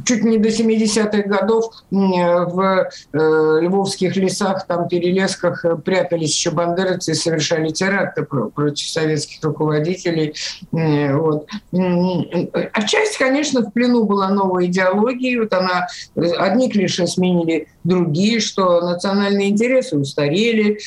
чуть 0.04 0.24
не 0.24 0.38
до 0.38 0.48
70-х 0.48 1.22
годов 1.28 1.84
в 1.90 2.90
э, 3.12 3.58
львовских 3.62 4.16
лесах, 4.16 4.66
там, 4.66 4.88
перелесках 4.88 5.64
прятались 5.84 6.34
еще 6.34 6.50
бандеровцы 6.50 7.12
и 7.12 7.14
совершали 7.14 7.70
теракты 7.70 8.24
против 8.24 8.88
советских 8.88 9.42
руководителей. 9.42 10.34
Вот. 10.70 11.48
Отчасти, 12.72 13.18
конечно, 13.18 13.62
в 13.62 13.72
плену 13.72 14.04
была 14.04 14.28
новая 14.28 14.66
идеология. 14.66 15.40
Вот 15.40 15.52
она, 15.52 15.86
одни 16.14 16.70
клише 16.70 17.03
сменили 17.06 17.68
другие, 17.84 18.40
что 18.40 18.80
национальные 18.80 19.50
интересы 19.50 19.96
устарели, 19.96 20.78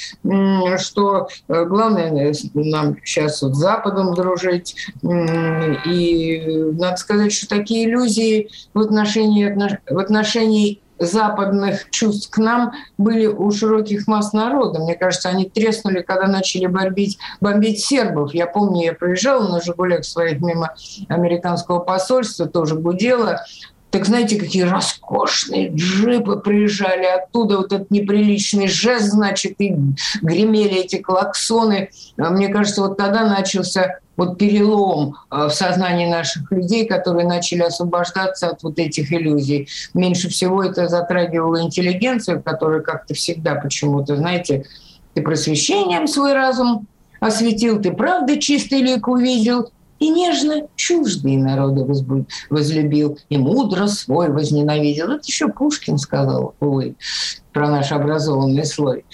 что 0.78 1.28
э, 1.48 1.66
главное 1.66 2.34
нам 2.54 2.98
сейчас 3.04 3.42
вот 3.42 3.56
с 3.56 3.60
Западом 3.60 4.14
дружить. 4.14 4.76
И 5.04 6.72
надо 6.74 6.98
сказать, 6.98 7.34
что 7.34 7.48
такие 7.48 7.86
иллюзии 7.86 8.50
в 8.74 8.80
отношении, 8.80 9.54
в 9.90 9.98
отношении 10.00 10.82
западных 11.00 11.90
чувств 11.92 12.30
к 12.32 12.38
нам 12.38 12.74
были 12.98 13.28
у 13.28 13.52
широких 13.52 14.08
масс 14.08 14.34
народа. 14.34 14.80
Мне 14.80 14.96
кажется, 14.96 15.30
они 15.30 15.46
треснули, 15.46 16.02
когда 16.02 16.28
начали 16.28 16.66
бомбить, 16.66 17.18
бомбить 17.40 17.84
сербов. 17.84 18.34
Я 18.34 18.48
помню, 18.48 18.86
я 18.86 18.94
проезжала 18.94 19.48
на 19.48 19.62
«Жигулях» 19.62 20.06
своих 20.06 20.42
мимо 20.42 20.74
американского 21.08 21.80
посольства, 21.80 22.48
тоже 22.48 22.76
гудела. 22.76 23.46
Так 23.90 24.06
знаете, 24.06 24.38
какие 24.38 24.64
роскошные 24.64 25.70
джипы 25.70 26.38
приезжали 26.38 27.06
оттуда, 27.06 27.58
вот 27.58 27.72
этот 27.72 27.90
неприличный 27.90 28.68
жест, 28.68 29.06
значит, 29.12 29.56
и 29.60 29.76
гремели 30.22 30.82
эти 30.82 30.98
клаксоны. 30.98 31.90
А 32.18 32.30
мне 32.30 32.50
кажется, 32.50 32.82
вот 32.82 32.98
тогда 32.98 33.26
начался 33.26 34.00
вот 34.18 34.38
перелом 34.38 35.16
а, 35.30 35.48
в 35.48 35.54
сознании 35.54 36.08
наших 36.08 36.52
людей, 36.52 36.86
которые 36.86 37.26
начали 37.26 37.62
освобождаться 37.62 38.50
от 38.50 38.64
вот 38.64 38.78
этих 38.80 39.14
иллюзий. 39.14 39.70
Меньше 39.94 40.28
всего 40.30 40.64
это 40.64 40.88
затрагивало 40.90 41.62
интеллигенцию, 41.62 42.42
которая 42.44 42.82
как-то 42.82 43.14
всегда 43.14 43.56
почему-то, 43.56 44.18
знаете, 44.18 44.66
ты 45.14 45.22
просвещением 45.22 46.08
свой 46.08 46.34
разум 46.34 46.88
осветил, 47.20 47.82
ты 47.82 47.92
правда 47.92 48.40
чистый 48.40 48.82
лик 48.82 49.08
увидел, 49.08 49.72
и 50.00 50.10
нежно 50.10 50.68
чуждые 50.76 51.38
народы 51.38 51.86
возлюбил, 52.50 53.18
и 53.30 53.38
мудро 53.38 53.88
свой 53.88 54.30
возненавидел. 54.30 55.12
Это 55.12 55.24
еще 55.26 55.48
Пушкин 55.48 55.98
сказал, 55.98 56.56
увы, 56.60 56.96
про 57.54 57.70
наш 57.70 57.92
образованный 57.92 58.66
слой. 58.66 59.06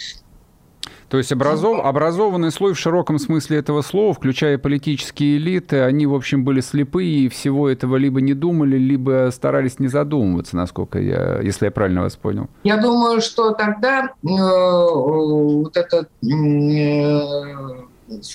То 1.13 1.19
есть 1.19 1.31
образов, 1.31 1.79
образованный 1.85 2.51
слой 2.51 2.73
в 2.73 2.79
широком 2.79 3.19
смысле 3.19 3.59
этого 3.59 3.83
слова, 3.83 4.15
включая 4.15 4.57
политические 4.57 5.37
элиты, 5.37 5.81
они, 5.81 6.07
в 6.07 6.15
общем, 6.15 6.43
были 6.43 6.59
слепые 6.59 7.25
и 7.25 7.29
всего 7.29 7.69
этого 7.69 7.97
либо 7.97 8.19
не 8.19 8.33
думали, 8.33 8.79
либо 8.79 9.29
старались 9.31 9.77
не 9.77 9.89
задумываться, 9.89 10.55
насколько 10.55 10.97
я, 10.99 11.39
если 11.39 11.65
я 11.65 11.71
правильно 11.71 12.01
вас 12.01 12.15
понял. 12.15 12.47
Я 12.63 12.77
думаю, 12.77 13.21
что 13.21 13.51
тогда 13.51 14.05
э, 14.05 14.09
вот 14.23 15.77
этот 15.77 16.09
э, 16.23 17.85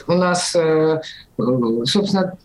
у 0.07 0.13
нас, 0.13 0.55
э, 0.55 1.01
собственно, 1.85 2.37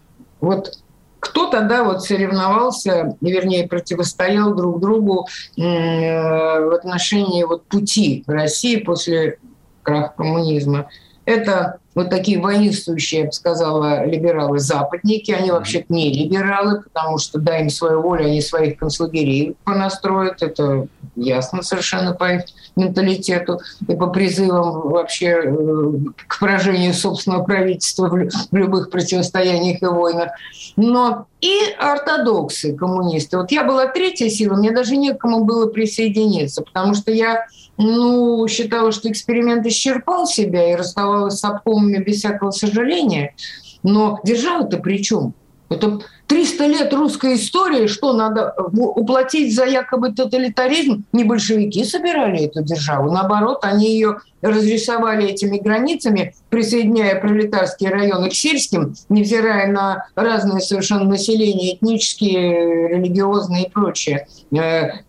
вот 0.42 0.74
кто 1.20 1.48
тогда 1.48 1.86
вот 1.86 2.04
соревновался, 2.04 3.16
вернее, 3.22 3.68
противостоял 3.68 4.54
друг 4.54 4.82
другу 4.82 5.28
э, 5.58 5.62
в 5.62 6.74
отношении 6.74 7.44
вот 7.44 7.64
пути 7.66 8.26
России 8.28 8.78
после 8.78 9.38
краха 9.84 10.14
коммунизма? 10.18 10.90
Это 11.26 11.80
вот 11.96 12.10
такие 12.10 12.42
воинствующие, 12.42 13.22
я 13.22 13.28
бы 13.28 13.32
сказала, 13.32 14.06
либералы-западники. 14.06 15.32
Они 15.32 15.52
вообще 15.52 15.86
не 15.88 16.12
либералы, 16.12 16.82
потому 16.82 17.18
что, 17.18 17.40
дай 17.40 17.62
им 17.62 17.70
свою 17.70 18.02
волю, 18.02 18.26
они 18.26 18.42
своих 18.42 18.78
концлагерей 18.78 19.56
понастроят. 19.64 20.42
Это 20.42 20.88
ясно 21.16 21.62
совершенно 21.62 22.14
по 22.14 22.36
их 22.36 22.44
менталитету 22.76 23.60
и 23.88 23.96
по 23.96 24.08
призывам 24.08 24.90
вообще 24.90 25.28
э, 25.28 25.92
к 26.28 26.40
поражению 26.40 26.94
собственного 26.94 27.44
правительства 27.44 28.10
в 28.10 28.56
любых 28.56 28.90
противостояниях 28.90 29.82
и 29.82 29.86
войнах. 29.86 30.32
Но 30.76 31.28
и 31.42 31.54
ортодоксы, 31.78 32.76
коммунисты. 32.76 33.38
Вот 33.38 33.52
я 33.52 33.64
была 33.64 33.88
третья 33.88 34.30
сила, 34.30 34.56
мне 34.56 34.72
даже 34.72 34.96
некому 34.96 35.44
было 35.44 35.68
присоединиться, 35.68 36.62
потому 36.64 36.96
что 36.96 37.12
я 37.12 37.46
ну, 37.78 38.48
считала, 38.48 38.92
что 38.92 39.10
эксперимент 39.10 39.66
исчерпал 39.66 40.28
себя 40.28 40.72
и 40.72 40.76
расставалась 40.76 41.40
с 41.40 41.44
обкомами 41.44 41.98
без 41.98 42.18
всякого 42.18 42.52
сожаления. 42.52 43.36
Но 43.82 44.20
держава-то 44.24 44.78
при 44.78 45.04
чем? 45.04 45.34
Это 45.70 46.00
300 46.28 46.68
лет 46.68 46.94
русской 46.94 47.36
истории, 47.36 47.88
что 47.88 48.14
надо 48.14 48.54
уплатить 48.58 49.56
за 49.56 49.66
якобы 49.66 50.14
тоталитаризм? 50.14 51.04
Не 51.12 51.24
большевики 51.24 51.84
собирали 51.84 52.46
эту 52.46 52.64
державу, 52.64 53.12
наоборот, 53.12 53.60
они 53.64 53.92
ее 53.92 54.18
разрисовали 54.44 55.30
этими 55.30 55.58
границами, 55.58 56.36
присоединяя 56.50 57.20
пролетарские 57.20 57.90
районы 57.90 58.30
к 58.30 58.34
сельским, 58.34 58.94
невзирая 59.08 59.72
на 59.72 60.08
разное 60.16 60.60
совершенно 60.60 61.06
население, 61.06 61.76
этнические, 61.76 62.90
религиозные 62.90 63.66
и 63.66 63.70
прочее. 63.70 64.28
Э, 64.52 65.00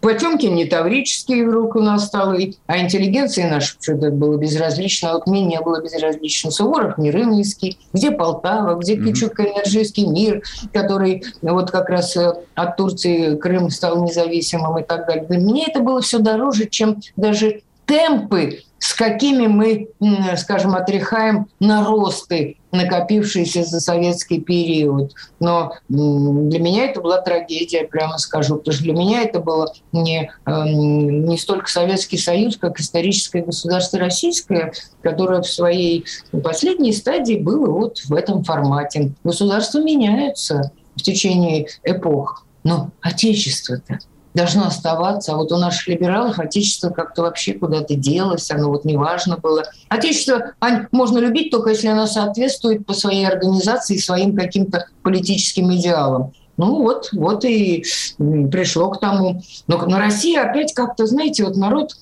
Потемкин 0.00 0.54
не 0.54 0.64
таврический 0.64 1.44
вдруг 1.44 1.76
у 1.76 1.80
нас 1.80 2.06
стал, 2.06 2.34
а 2.66 2.78
интеллигенции 2.78 3.42
наша 3.42 3.76
что-то 3.78 4.10
было 4.10 4.36
безразлично, 4.38 5.10
а 5.10 5.14
вот 5.14 5.26
мне 5.26 5.44
не 5.44 5.60
было 5.60 5.82
безразлично. 5.82 6.50
Суворов 6.50 6.96
не 6.96 7.10
Рымнийский, 7.10 7.78
где 7.92 8.10
Полтава, 8.10 8.76
где 8.76 8.96
Кичук-Энерджийский 8.96 10.06
мир, 10.20 10.42
который 10.72 11.24
вот 11.42 11.70
как 11.70 11.88
раз 11.88 12.16
э, 12.16 12.32
от 12.54 12.76
Турции 12.76 13.36
Крым 13.36 13.70
стал 13.70 14.04
независимым 14.04 14.78
и 14.78 14.82
так 14.82 15.06
далее. 15.06 15.26
Меня 15.28 15.66
это 15.68 15.80
было 15.80 16.00
все 16.00 16.18
дороже, 16.18 16.68
чем 16.68 17.00
даже 17.16 17.62
темпы, 17.86 18.60
с 18.80 18.94
какими 18.94 19.46
мы, 19.46 19.88
скажем, 20.36 20.74
отряхаем 20.74 21.46
наросты, 21.60 22.56
накопившиеся 22.72 23.62
за 23.64 23.78
советский 23.78 24.40
период. 24.40 25.12
Но 25.38 25.74
для 25.88 26.58
меня 26.58 26.86
это 26.86 27.02
была 27.02 27.20
трагедия, 27.20 27.86
прямо 27.86 28.16
скажу, 28.16 28.56
потому 28.56 28.74
что 28.74 28.84
для 28.84 28.94
меня 28.94 29.22
это 29.22 29.40
было 29.40 29.72
не, 29.92 30.32
эм, 30.46 31.26
не 31.26 31.36
столько 31.36 31.68
Советский 31.70 32.16
Союз, 32.16 32.56
как 32.56 32.80
историческое 32.80 33.42
государство 33.42 33.98
российское, 33.98 34.72
которое 35.02 35.42
в 35.42 35.46
своей 35.46 36.06
последней 36.42 36.92
стадии 36.92 37.36
было 37.36 37.70
вот 37.70 37.98
в 37.98 38.14
этом 38.14 38.44
формате. 38.44 39.12
Государства 39.24 39.80
меняются 39.82 40.72
в 40.96 41.02
течение 41.02 41.66
эпох, 41.84 42.46
но 42.64 42.90
отечество-то 43.02 43.98
должно 44.34 44.66
оставаться. 44.66 45.32
А 45.32 45.36
вот 45.36 45.52
у 45.52 45.56
наших 45.56 45.88
либералов 45.88 46.38
отечество 46.38 46.90
как-то 46.90 47.22
вообще 47.22 47.54
куда-то 47.54 47.94
делось, 47.94 48.50
оно 48.50 48.68
вот 48.68 48.84
неважно 48.84 49.36
было. 49.36 49.64
Отечество 49.88 50.52
Ань, 50.60 50.86
можно 50.92 51.18
любить 51.18 51.50
только 51.50 51.70
если 51.70 51.88
оно 51.88 52.06
соответствует 52.06 52.86
по 52.86 52.92
своей 52.92 53.26
организации 53.26 53.96
своим 53.96 54.36
каким-то 54.36 54.86
политическим 55.02 55.74
идеалам. 55.74 56.32
Ну 56.56 56.82
вот, 56.82 57.08
вот 57.12 57.44
и 57.44 57.84
пришло 58.18 58.90
к 58.90 59.00
тому. 59.00 59.42
Но 59.66 59.78
на 59.86 59.98
России 59.98 60.36
опять 60.36 60.74
как-то, 60.74 61.06
знаете, 61.06 61.44
вот 61.44 61.56
народ 61.56 61.92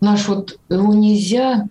наш 0.00 0.26
вот 0.28 0.58
его 0.68 0.94
нельзя 0.94 1.66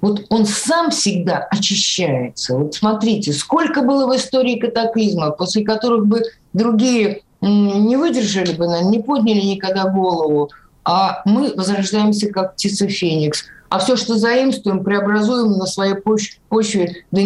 вот 0.00 0.26
он 0.28 0.46
сам 0.46 0.90
всегда 0.90 1.48
очищается. 1.50 2.56
Вот 2.56 2.74
смотрите, 2.74 3.32
сколько 3.32 3.82
было 3.82 4.06
в 4.06 4.16
истории 4.16 4.58
катаклизмов, 4.58 5.36
после 5.36 5.64
которых 5.64 6.06
бы 6.06 6.22
другие 6.52 7.22
не 7.40 7.96
выдержали 7.96 8.54
бы, 8.54 8.66
не 8.84 9.00
подняли 9.00 9.40
никогда 9.40 9.88
голову, 9.88 10.50
а 10.84 11.22
мы 11.24 11.54
возрождаемся 11.54 12.30
как 12.30 12.54
птица 12.54 12.88
Феникс. 12.88 13.44
А 13.68 13.78
все, 13.78 13.96
что 13.96 14.16
заимствуем, 14.16 14.82
преобразуем 14.82 15.52
на 15.58 15.66
своей 15.66 15.94
почве 15.94 17.04
до 17.10 17.20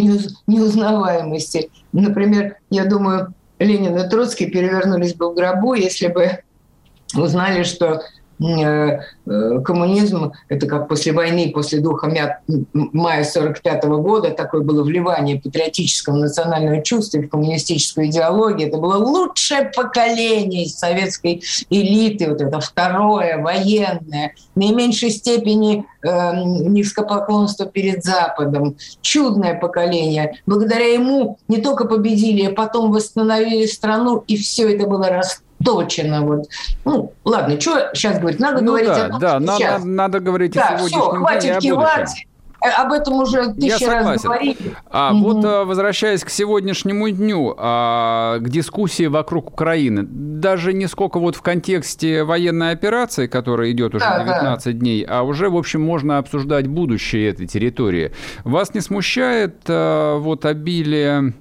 неузнаваемости. 0.47 1.71
Например, 1.93 2.57
я 2.69 2.85
думаю, 2.85 3.33
Ленин 3.61 3.97
и 3.97 4.09
Троцкий 4.09 4.47
перевернулись 4.47 5.15
бы 5.15 5.31
в 5.31 5.35
гробу, 5.35 5.75
если 5.75 6.09
бы 6.09 6.41
узнали, 7.15 7.63
что 7.63 8.03
коммунизм, 9.25 10.33
это 10.49 10.67
как 10.67 10.89
после 10.89 11.13
войны, 11.13 11.51
после 11.53 11.81
духа 11.81 12.13
мая 12.73 13.25
45 13.25 13.85
года, 13.85 14.31
такое 14.31 14.63
было 14.63 14.83
вливание 14.83 15.41
патриотического 15.41 16.17
национального 16.17 16.83
чувства 16.83 17.19
в 17.19 17.29
коммунистическую 17.29 18.07
идеологию. 18.07 18.69
Это 18.69 18.79
было 18.79 18.97
лучшее 18.97 19.71
поколение 19.75 20.67
советской 20.69 21.43
элиты, 21.71 22.29
вот 22.29 22.41
это 22.41 22.61
второе, 22.61 23.39
военное, 23.39 24.35
в 24.55 24.59
наименьшей 24.59 25.11
степени 25.11 25.85
э, 26.03 26.33
низкопоклонство 26.35 27.67
перед 27.67 28.05
Западом. 28.05 28.77
Чудное 29.01 29.59
поколение. 29.59 30.37
Благодаря 30.47 30.93
ему 30.93 31.39
не 31.49 31.59
только 31.59 31.85
победили, 31.85 32.47
а 32.47 32.55
потом 32.55 32.93
восстановили 32.93 33.67
страну, 33.67 34.25
и 34.27 34.37
все 34.37 34.75
это 34.75 34.87
было 34.87 35.09
растущее 35.09 35.47
точно. 35.65 36.23
Вот. 36.23 36.47
Ну, 36.85 37.13
ладно, 37.25 37.61
что 37.61 37.91
сейчас 37.95 38.19
говорить? 38.19 38.41
Надо 38.41 38.61
ну, 38.61 38.69
говорить 38.69 38.89
да, 38.89 39.07
о 39.07 39.09
том, 39.09 39.21
да, 39.21 39.41
надо, 39.41 39.59
сейчас. 39.59 39.85
надо 39.85 40.21
говорить 40.21 40.53
да, 40.53 40.69
о 40.69 40.79
сегодняшнем 40.79 41.01
все, 41.01 41.11
хватит 41.11 41.59
кивать. 41.59 42.27
Э, 42.65 42.71
об 42.71 42.93
этом 42.93 43.15
уже 43.15 43.53
тысячи 43.55 43.85
раз 43.85 44.23
говорили. 44.23 44.57
А 44.91 45.13
угу. 45.13 45.33
вот 45.33 45.45
а, 45.45 45.65
возвращаясь 45.65 46.23
к 46.23 46.31
сегодняшнему 46.31 47.11
дню, 47.11 47.55
а, 47.59 48.39
к 48.39 48.49
дискуссии 48.49 49.07
вокруг 49.07 49.51
Украины, 49.51 50.05
даже 50.05 50.73
не 50.73 50.87
сколько 50.87 51.19
вот 51.19 51.35
в 51.35 51.43
контексте 51.43 52.23
военной 52.23 52.71
операции, 52.71 53.27
которая 53.27 53.73
идет 53.73 53.95
уже 53.95 54.05
да, 54.05 54.23
19 54.23 54.65
да. 54.65 54.73
дней, 54.73 55.05
а 55.09 55.23
уже, 55.23 55.51
в 55.51 55.57
общем, 55.57 55.83
можно 55.83 56.19
обсуждать 56.19 56.69
будущее 56.69 57.31
этой 57.31 57.47
территории. 57.47 58.13
Вас 58.45 58.75
не 58.75 58.81
смущает 58.81 59.57
а, 59.69 60.19
вот 60.19 60.45
обилие 60.45 61.35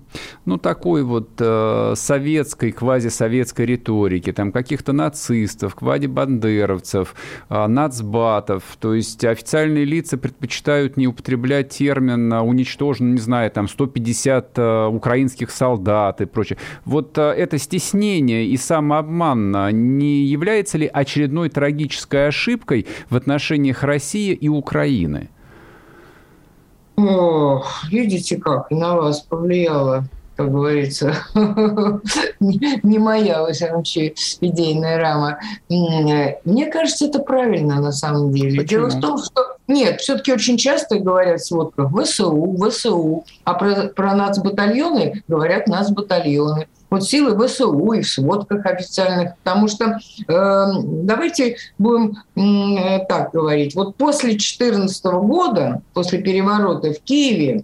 ну, 0.45 0.57
такой 0.57 1.03
вот 1.03 1.29
э, 1.39 1.93
советской, 1.95 2.71
квазисоветской 2.71 3.65
риторики, 3.65 4.31
там 4.31 4.51
каких-то 4.51 4.91
нацистов, 4.91 5.75
квади-бандеровцев, 5.75 7.13
э, 7.49 7.67
нацбатов, 7.67 8.63
то 8.79 8.93
есть 8.93 9.23
официальные 9.23 9.85
лица 9.85 10.17
предпочитают 10.17 10.97
не 10.97 11.07
употреблять 11.07 11.69
термин 11.69 12.33
«уничтожено», 12.33 13.13
не 13.13 13.19
знаю, 13.19 13.51
там 13.51 13.67
150 13.67 14.57
э, 14.57 14.85
украинских 14.87 15.51
солдат 15.51 16.21
и 16.21 16.25
прочее. 16.25 16.57
Вот 16.85 17.17
э, 17.17 17.21
это 17.21 17.57
стеснение 17.59 18.45
и 18.47 18.57
самообман 18.57 19.55
э, 19.55 19.71
не 19.71 20.23
является 20.25 20.77
ли 20.77 20.89
очередной 20.91 21.49
трагической 21.49 22.27
ошибкой 22.27 22.87
в 23.09 23.15
отношениях 23.15 23.83
России 23.83 24.33
и 24.33 24.47
Украины? 24.47 25.29
О, 26.97 27.63
видите 27.89 28.37
как, 28.37 28.69
на 28.71 28.95
вас 28.95 29.21
повлияло 29.21 30.05
как 30.41 30.51
говорится, 30.51 31.13
не 32.39 32.97
моя, 32.97 33.43
во 33.43 33.51
всяком 33.51 33.85
случае, 33.85 34.15
идейная 34.41 34.97
рама. 34.97 35.39
Мне 35.69 36.65
кажется, 36.65 37.05
это 37.05 37.19
правильно 37.19 37.79
на 37.79 37.91
самом 37.91 38.31
деле. 38.31 38.61
Почему? 38.61 38.87
Дело 38.87 38.89
в 38.89 38.99
том, 38.99 39.17
что 39.19 39.57
нет, 39.67 40.01
все-таки 40.01 40.33
очень 40.33 40.57
часто 40.57 40.97
говорят 40.97 41.41
в 41.41 41.45
сводках 41.45 41.91
ВСУ, 41.91 42.57
ВСУ, 42.59 43.23
а 43.43 43.53
про, 43.53 43.89
про 43.89 44.15
нацбатальоны 44.15 45.23
говорят 45.27 45.67
нацбатальоны 45.67 46.67
вот 46.89 47.05
силы 47.05 47.47
ВСУ 47.47 47.93
и 47.93 48.01
в 48.01 48.09
сводках 48.09 48.65
официальных, 48.65 49.37
потому 49.37 49.69
что 49.69 49.97
э, 50.27 50.65
давайте 50.83 51.55
будем 51.77 52.17
э, 52.35 53.05
так 53.07 53.31
говорить. 53.31 53.75
Вот 53.75 53.95
после 53.95 54.31
2014 54.31 55.05
года, 55.05 55.81
после 55.93 56.19
переворота 56.19 56.93
в 56.93 56.99
Киеве, 56.99 57.63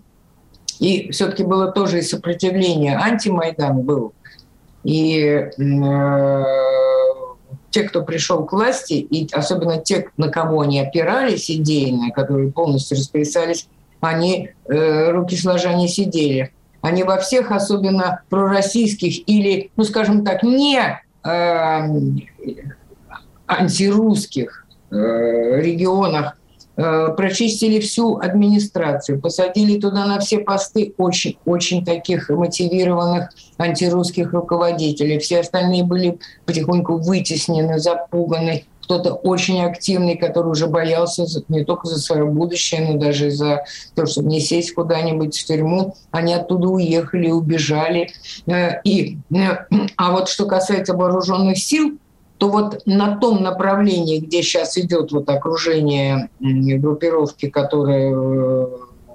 и 0.79 1.11
все-таки 1.11 1.43
было 1.43 1.71
тоже 1.71 1.99
и 1.99 2.01
сопротивление, 2.03 2.97
антимайдан 2.97 3.81
был, 3.81 4.13
и 4.83 5.19
э, 5.19 6.43
те, 7.69 7.83
кто 7.83 8.03
пришел 8.03 8.45
к 8.45 8.53
власти, 8.53 8.93
и 8.93 9.27
особенно 9.33 9.77
те, 9.77 10.09
на 10.17 10.29
кого 10.29 10.61
они 10.61 10.79
опирались 10.79 11.51
идейно, 11.51 12.11
которые 12.11 12.51
полностью 12.51 12.97
расписались, 12.97 13.67
они 13.99 14.51
э, 14.65 15.11
руки 15.11 15.35
сложа 15.35 15.73
не 15.73 15.87
сидели. 15.87 16.51
Они 16.81 17.03
во 17.03 17.17
всех, 17.17 17.51
особенно 17.51 18.21
пророссийских 18.29 19.27
или, 19.27 19.71
ну, 19.75 19.83
скажем 19.83 20.23
так, 20.23 20.43
не 20.43 20.79
э, 20.79 21.79
антирусских 23.47 24.65
э, 24.91 24.95
регионах 25.61 26.37
прочистили 26.77 27.79
всю 27.79 28.17
администрацию, 28.17 29.19
посадили 29.19 29.79
туда 29.79 30.05
на 30.05 30.19
все 30.19 30.39
посты 30.39 30.93
очень, 30.97 31.37
очень 31.45 31.83
таких 31.83 32.29
мотивированных 32.29 33.31
антирусских 33.57 34.31
руководителей. 34.31 35.17
Все 35.17 35.39
остальные 35.39 35.83
были 35.83 36.19
потихоньку 36.45 36.97
вытеснены, 36.97 37.79
запуганы, 37.79 38.63
кто-то 38.87 39.15
очень 39.15 39.61
активный, 39.63 40.15
который 40.15 40.49
уже 40.49 40.67
боялся 40.67 41.25
не 41.49 41.65
только 41.65 41.87
за 41.87 41.99
свое 41.99 42.23
будущее, 42.23 42.89
но 42.89 42.97
даже 42.97 43.31
за 43.31 43.65
то, 43.95 44.05
чтобы 44.05 44.29
не 44.29 44.39
сесть 44.39 44.73
куда-нибудь 44.73 45.37
в 45.37 45.45
тюрьму. 45.45 45.93
Они 46.11 46.33
оттуда 46.33 46.69
уехали, 46.69 47.29
убежали. 47.29 48.11
Э, 48.45 48.81
и, 48.85 49.17
э, 49.35 49.57
а 49.97 50.11
вот 50.11 50.29
что 50.29 50.45
касается 50.45 50.93
вооруженных 50.93 51.57
сил, 51.57 51.97
то 52.37 52.49
вот 52.49 52.85
на 52.85 53.17
том 53.17 53.41
направлении, 53.41 54.19
где 54.19 54.41
сейчас 54.41 54.77
идет 54.77 55.11
вот 55.11 55.29
окружение 55.29 56.29
группировки, 56.39 57.49
которая 57.49 58.13
э, 58.13 58.67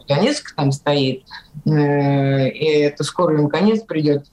Донецк 0.09 0.55
там 0.57 0.73
стоит, 0.73 1.25
и 1.65 1.71
это 1.71 3.05
скоро 3.05 3.39
им 3.39 3.49
конец 3.49 3.83
придет, 3.83 4.27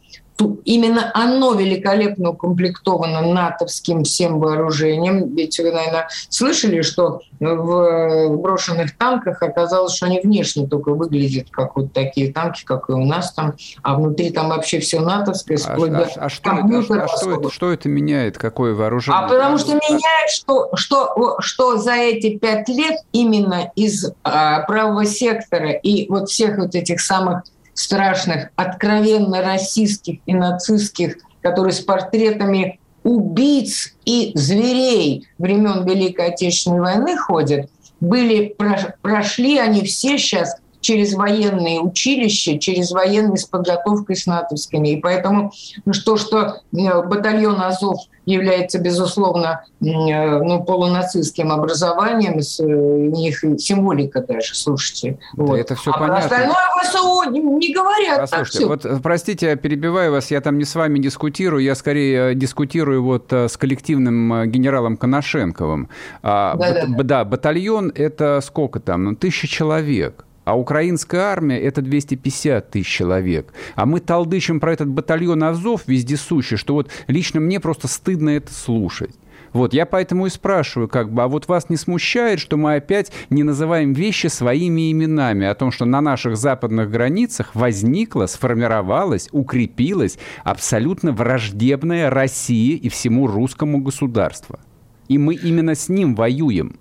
именно 0.65 1.11
оно 1.13 1.53
великолепно 1.53 2.31
укомплектовано 2.31 3.21
натовским 3.21 4.03
всем 4.03 4.39
вооружением. 4.39 5.35
Ведь 5.35 5.59
вы, 5.59 5.71
наверное, 5.71 6.07
слышали, 6.29 6.81
что 6.81 7.21
в 7.39 8.29
брошенных 8.37 8.95
танках 8.97 9.41
оказалось, 9.41 9.95
что 9.95 10.07
они 10.07 10.19
внешне 10.21 10.67
только 10.67 10.93
выглядят 10.93 11.47
как 11.51 11.75
вот 11.75 11.93
такие 11.93 12.33
танки, 12.33 12.63
как 12.65 12.89
и 12.89 12.93
у 12.93 13.05
нас 13.05 13.33
там, 13.33 13.53
а 13.81 13.95
внутри 13.95 14.31
там 14.31 14.49
вообще 14.49 14.79
все 14.79 14.99
натовское, 14.99 15.57
а 15.65 15.73
вплоть 15.73 15.91
а, 15.91 15.93
до 15.93 16.03
а, 16.03 16.25
а 16.25 16.29
что, 16.29 16.51
это, 16.51 17.03
а 17.03 17.07
что, 17.07 17.31
это, 17.31 17.49
что 17.51 17.71
это 17.71 17.89
меняет? 17.89 18.37
Какое 18.37 18.73
вооружение? 18.73 19.19
А 19.19 19.27
потому 19.27 19.57
что 19.57 19.73
меняет, 19.73 20.29
что, 20.31 20.69
что, 20.75 21.37
что 21.39 21.77
за 21.77 21.93
эти 21.93 22.37
пять 22.37 22.67
лет 22.69 22.97
именно 23.11 23.71
из 23.75 24.11
а, 24.23 24.61
правого 24.61 25.05
сектора 25.05 25.71
и 25.71 26.07
вот 26.09 26.29
всех 26.29 26.57
вот 26.57 26.75
этих 26.75 27.01
самых 27.01 27.43
страшных, 27.79 28.49
откровенно 28.57 29.41
расистских 29.41 30.19
и 30.25 30.33
нацистских, 30.33 31.15
которые 31.41 31.71
с 31.71 31.79
портретами 31.79 32.79
убийц 33.03 33.95
и 34.03 34.31
зверей 34.35 35.27
времен 35.37 35.85
Великой 35.85 36.27
Отечественной 36.27 36.81
войны 36.81 37.17
ходят, 37.17 37.69
были, 38.01 38.55
прошли 39.01 39.57
они 39.59 39.85
все 39.85 40.17
сейчас 40.17 40.57
через 40.81 41.13
военные 41.13 41.81
училища, 41.81 42.57
через 42.57 42.91
военные 42.91 43.37
с 43.37 43.45
подготовкой 43.45 44.15
с 44.15 44.25
натовскими. 44.25 44.89
И 44.89 44.97
поэтому 44.97 45.51
ну, 45.85 45.93
что, 45.93 46.17
что 46.17 46.61
э, 46.71 47.01
батальон 47.03 47.61
Азов 47.61 47.99
является, 48.25 48.79
безусловно, 48.79 49.65
э, 49.81 49.85
ну, 49.85 50.63
полунацистским 50.63 51.51
образованием, 51.51 52.41
с, 52.41 52.59
э, 52.59 52.65
них 52.65 53.43
символика 53.59 54.21
даже, 54.21 54.55
слушайте. 54.55 55.17
Да 55.35 55.43
вот. 55.43 55.59
Это 55.59 55.75
все 55.75 55.91
а 55.91 55.99
понятно. 55.99 56.23
остальное 56.23 56.55
ВСУ 56.83 57.29
не, 57.31 57.39
не 57.39 57.73
говорят. 57.73 58.21
Послушайте, 58.21 58.65
вот, 58.65 58.85
простите, 59.03 59.47
я 59.47 59.55
перебиваю 59.55 60.11
вас, 60.11 60.31
я 60.31 60.41
там 60.41 60.57
не 60.57 60.65
с 60.65 60.75
вами 60.75 60.99
дискутирую, 60.99 61.63
я 61.63 61.75
скорее 61.75 62.35
дискутирую 62.35 63.03
вот 63.03 63.31
с 63.31 63.57
коллективным 63.57 64.49
генералом 64.49 64.95
Коношенковым. 64.95 65.89
А, 66.21 66.55
да, 66.55 66.73
бат, 66.73 66.97
да. 66.97 67.03
да, 67.03 67.25
батальон– 67.25 67.91
это 67.95 68.39
сколько 68.43 68.79
там? 68.79 69.03
Ну, 69.03 69.15
тысяча 69.15 69.47
человек. 69.47 70.25
А 70.45 70.57
украинская 70.57 71.21
армия– 71.21 71.59
это 71.61 71.81
250 71.81 72.71
тысяч 72.71 72.87
человек. 72.87 73.53
А 73.75 73.85
мы 73.85 73.99
толдычим 73.99 74.59
про 74.59 74.73
этот 74.73 74.87
батальон 74.87 75.43
Азов 75.43 75.83
вездесущий, 75.87 76.57
что 76.57 76.73
вот 76.73 76.89
лично 77.07 77.39
мне 77.39 77.59
просто 77.59 77.87
стыдно 77.87 78.29
это 78.29 78.53
слушать. 78.53 79.15
Вот, 79.53 79.73
я 79.73 79.85
поэтому 79.85 80.27
и 80.27 80.29
спрашиваю, 80.29 80.87
как 80.87 81.11
бы, 81.11 81.23
а 81.23 81.27
вот 81.27 81.47
вас 81.47 81.69
не 81.69 81.77
смущает, 81.77 82.39
что 82.39 82.57
мы 82.57 82.75
опять 82.75 83.11
не 83.29 83.43
называем 83.43 83.93
вещи 83.93 84.27
своими 84.27 84.91
именами, 84.91 85.47
о 85.47 85.55
том, 85.55 85.71
что 85.71 85.85
на 85.85 86.01
наших 86.01 86.37
западных 86.37 86.89
границах 86.91 87.55
возникла, 87.55 88.27
сформировалась, 88.27 89.29
укрепилась 89.31 90.17
абсолютно 90.43 91.11
враждебная 91.11 92.09
России 92.09 92.75
и 92.75 92.89
всему 92.89 93.27
русскому 93.27 93.79
государству. 93.79 94.59
И 95.07 95.17
мы 95.17 95.33
именно 95.33 95.73
с 95.73 95.89
ним 95.89 96.15
воюем. 96.15 96.77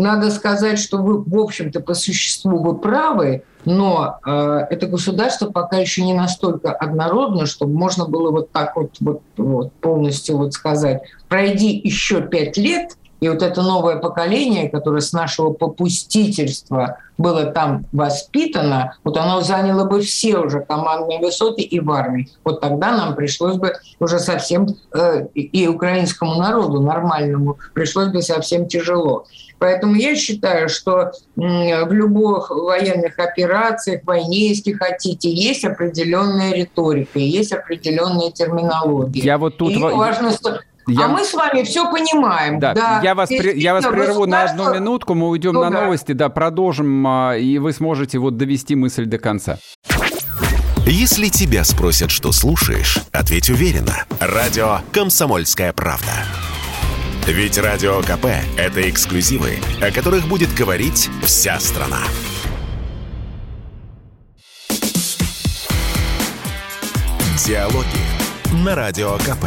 Надо 0.00 0.30
сказать, 0.30 0.78
что 0.78 0.96
вы, 0.96 1.22
в 1.22 1.38
общем-то, 1.38 1.80
по 1.80 1.92
существу 1.92 2.62
вы 2.62 2.78
правы, 2.78 3.42
но 3.66 4.18
э, 4.24 4.66
это 4.70 4.86
государство 4.86 5.50
пока 5.50 5.76
еще 5.76 6.02
не 6.02 6.14
настолько 6.14 6.72
однородно, 6.72 7.44
чтобы 7.44 7.74
можно 7.74 8.06
было 8.06 8.30
вот 8.30 8.50
так 8.50 8.76
вот, 8.76 8.94
вот, 9.00 9.20
вот 9.36 9.72
полностью 9.74 10.38
вот 10.38 10.54
сказать, 10.54 11.02
пройди 11.28 11.78
еще 11.84 12.22
пять 12.22 12.56
лет, 12.56 12.96
и 13.20 13.28
вот 13.28 13.42
это 13.42 13.62
новое 13.62 13.96
поколение, 13.96 14.68
которое 14.68 15.00
с 15.00 15.12
нашего 15.12 15.52
попустительства 15.52 16.98
было 17.18 17.44
там 17.46 17.84
воспитано, 17.92 18.96
вот 19.04 19.18
оно 19.18 19.42
заняло 19.42 19.84
бы 19.84 20.00
все 20.00 20.38
уже 20.38 20.60
командные 20.60 21.20
высоты 21.20 21.62
и 21.62 21.78
в 21.78 21.90
армии. 21.90 22.30
Вот 22.44 22.60
тогда 22.60 22.92
нам 22.92 23.14
пришлось 23.14 23.56
бы 23.56 23.74
уже 23.98 24.18
совсем, 24.18 24.66
э, 24.94 25.26
и 25.34 25.68
украинскому 25.68 26.36
народу 26.36 26.80
нормальному, 26.80 27.58
пришлось 27.74 28.08
бы 28.08 28.22
совсем 28.22 28.66
тяжело. 28.66 29.26
Поэтому 29.58 29.94
я 29.94 30.16
считаю, 30.16 30.70
что 30.70 31.12
в 31.36 31.92
любых 31.92 32.48
военных 32.48 33.18
операциях, 33.18 34.00
войне, 34.04 34.48
если 34.48 34.72
хотите, 34.72 35.30
есть 35.30 35.66
определенная 35.66 36.54
риторика, 36.54 37.18
есть 37.18 37.52
определенная 37.52 38.30
терминология. 38.30 39.20
Я 39.20 39.36
вот 39.36 39.58
тут... 39.58 39.72
И 39.72 39.76
важно, 39.76 40.32
я... 40.90 41.04
А 41.04 41.08
мы 41.08 41.24
с 41.24 41.34
вами 41.34 41.62
все 41.62 41.90
понимаем. 41.90 42.58
Да, 42.58 42.74
да. 42.74 43.00
Я, 43.02 43.14
вас, 43.14 43.30
я 43.30 43.72
вас 43.74 43.86
прерву 43.86 44.26
на 44.26 44.44
одну 44.44 44.74
минутку, 44.74 45.14
мы 45.14 45.28
уйдем 45.28 45.54
ну, 45.54 45.64
на 45.64 45.70
да. 45.70 45.82
новости, 45.82 46.12
да, 46.12 46.28
продолжим, 46.28 47.06
а, 47.06 47.36
и 47.36 47.58
вы 47.58 47.72
сможете 47.72 48.18
вот 48.18 48.36
довести 48.36 48.74
мысль 48.74 49.06
до 49.06 49.18
конца. 49.18 49.58
Если 50.86 51.28
тебя 51.28 51.62
спросят, 51.64 52.10
что 52.10 52.32
слушаешь, 52.32 52.98
ответь 53.12 53.48
уверенно. 53.48 54.04
Радио 54.18 54.78
«Комсомольская 54.92 55.72
правда». 55.72 56.10
Ведь 57.26 57.58
Радио 57.58 58.00
КП– 58.00 58.26
это 58.56 58.88
эксклюзивы, 58.88 59.58
о 59.80 59.92
которых 59.92 60.26
будет 60.26 60.52
говорить 60.52 61.08
вся 61.22 61.60
страна. 61.60 62.00
Диалоги 67.46 67.84
на 68.64 68.74
Радио 68.74 69.16
КП. 69.18 69.46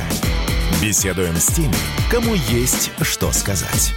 Беседуем 0.85 1.35
с 1.35 1.47
теми, 1.47 1.71
кому 2.11 2.33
есть 2.33 2.91
что 3.01 3.31
сказать. 3.31 3.93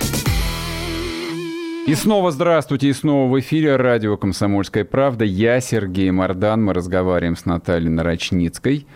И 1.85 1.94
снова 1.96 2.31
здравствуйте, 2.31 2.87
и 2.87 2.92
снова 2.92 3.29
в 3.29 3.40
эфире 3.40 3.75
радио 3.75 4.16
«Комсомольская 4.16 4.85
правда». 4.85 5.25
Я 5.25 5.61
Сергей 5.61 6.12
Мордан, 6.12 6.64
мы 6.64 6.75
разговариваем 6.75 7.35
с 7.35 7.44
Натальей 7.44 7.88
Нарочницкой. 7.88 8.87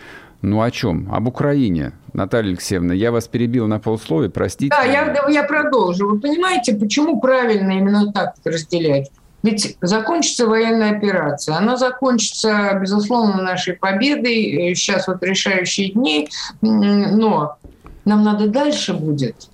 Ну 0.41 0.63
о 0.63 0.71
чем? 0.71 1.13
Об 1.13 1.27
Украине. 1.27 1.91
Наталья 2.13 2.51
Алексеевна, 2.51 2.95
я 2.95 3.11
вас 3.11 3.27
перебил 3.27 3.67
на 3.67 3.81
полусловия, 3.81 4.31
простите. 4.31 4.69
Да, 4.71 4.85
я, 4.85 5.13
я 5.29 5.43
продолжу. 5.43 6.11
Вы 6.11 6.21
понимаете, 6.21 6.75
почему 6.77 7.21
правильно 7.21 7.73
именно 7.73 8.13
так 8.13 8.35
разделять? 8.45 9.11
Ведь 9.43 9.79
закончится 9.81 10.47
военная 10.47 10.97
операция. 10.97 11.57
Она 11.57 11.77
закончится, 11.77 12.79
безусловно, 12.81 13.43
нашей 13.43 13.75
победой. 13.75 14.75
Сейчас 14.77 15.09
вот 15.09 15.25
решающие 15.25 15.91
дни. 15.91 16.29
Но 16.61 17.57
нам 18.05 18.25
надо 18.25 18.49
дальше 18.49 18.95
будет 18.95 19.49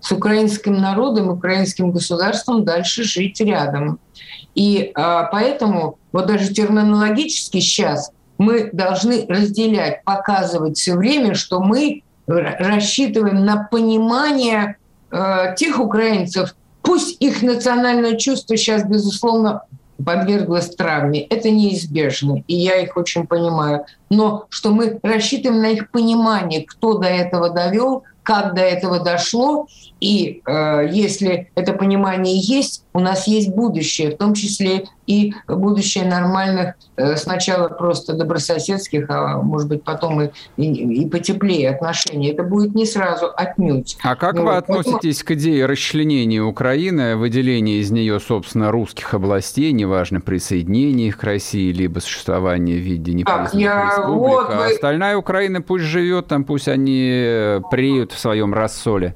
с 0.00 0.10
украинским 0.12 0.80
народом, 0.80 1.28
украинским 1.28 1.90
государством 1.90 2.64
дальше 2.64 3.04
жить 3.04 3.40
рядом. 3.40 3.98
И 4.54 4.92
а, 4.94 5.24
поэтому 5.24 5.98
вот 6.12 6.26
даже 6.26 6.52
терминологически 6.52 7.60
сейчас 7.60 8.10
мы 8.38 8.70
должны 8.72 9.26
разделять, 9.28 10.02
показывать 10.04 10.78
все 10.78 10.94
время, 10.94 11.34
что 11.34 11.60
мы 11.60 12.02
рассчитываем 12.26 13.44
на 13.44 13.64
понимание 13.64 14.76
э, 15.10 15.54
тех 15.56 15.78
украинцев, 15.78 16.54
пусть 16.80 17.16
их 17.20 17.42
национальное 17.42 18.16
чувство 18.16 18.56
сейчас, 18.56 18.84
безусловно, 18.84 19.62
подверглось 20.02 20.74
травме. 20.74 21.22
Это 21.22 21.50
неизбежно, 21.50 22.42
и 22.46 22.54
я 22.54 22.76
их 22.76 22.96
очень 22.96 23.26
понимаю. 23.26 23.84
Но 24.08 24.46
что 24.48 24.70
мы 24.70 24.98
рассчитываем 25.02 25.62
на 25.62 25.70
их 25.70 25.90
понимание, 25.90 26.64
кто 26.64 26.98
до 26.98 27.06
этого 27.08 27.50
довел, 27.50 28.04
как 28.22 28.54
до 28.54 28.62
этого 28.62 29.00
дошло, 29.00 29.66
и 30.00 30.42
э, 30.46 30.88
если 30.90 31.50
это 31.54 31.74
понимание 31.74 32.38
есть, 32.38 32.84
у 32.94 33.00
нас 33.00 33.26
есть 33.26 33.54
будущее, 33.54 34.10
в 34.10 34.16
том 34.16 34.34
числе 34.34 34.84
и 35.06 35.34
будущее 35.46 36.04
нормальных, 36.04 36.74
э, 36.96 37.16
сначала 37.16 37.68
просто 37.68 38.14
добрососедских, 38.14 39.10
а 39.10 39.42
может 39.42 39.68
быть 39.68 39.84
потом 39.84 40.22
и, 40.22 40.30
и, 40.56 41.02
и 41.02 41.08
потеплее 41.08 41.70
отношений. 41.70 42.28
Это 42.28 42.44
будет 42.44 42.74
не 42.74 42.86
сразу 42.86 43.30
отнюдь. 43.36 43.98
А 44.02 44.16
как 44.16 44.36
ну, 44.36 44.46
вы 44.46 44.56
относитесь 44.56 45.22
поэтому... 45.22 45.26
к 45.26 45.30
идее 45.32 45.66
расчленения 45.66 46.42
Украины, 46.42 47.16
выделения 47.16 47.80
из 47.80 47.90
нее, 47.90 48.20
собственно, 48.20 48.70
русских 48.70 49.12
областей, 49.12 49.72
неважно, 49.72 50.20
присоединения 50.22 51.08
их 51.08 51.18
к 51.18 51.24
России, 51.24 51.72
либо 51.72 51.98
существования 51.98 52.76
в 52.76 52.82
виде 52.82 53.12
непризнанных 53.12 53.54
я... 53.54 53.86
республик, 53.86 54.18
вот 54.18 54.50
а 54.50 54.66
остальная 54.66 55.16
Украина 55.18 55.60
пусть 55.60 55.84
живет 55.84 56.28
там, 56.28 56.44
пусть 56.44 56.68
они 56.68 57.60
преют 57.70 58.12
в 58.12 58.18
своем 58.18 58.54
рассоле? 58.54 59.14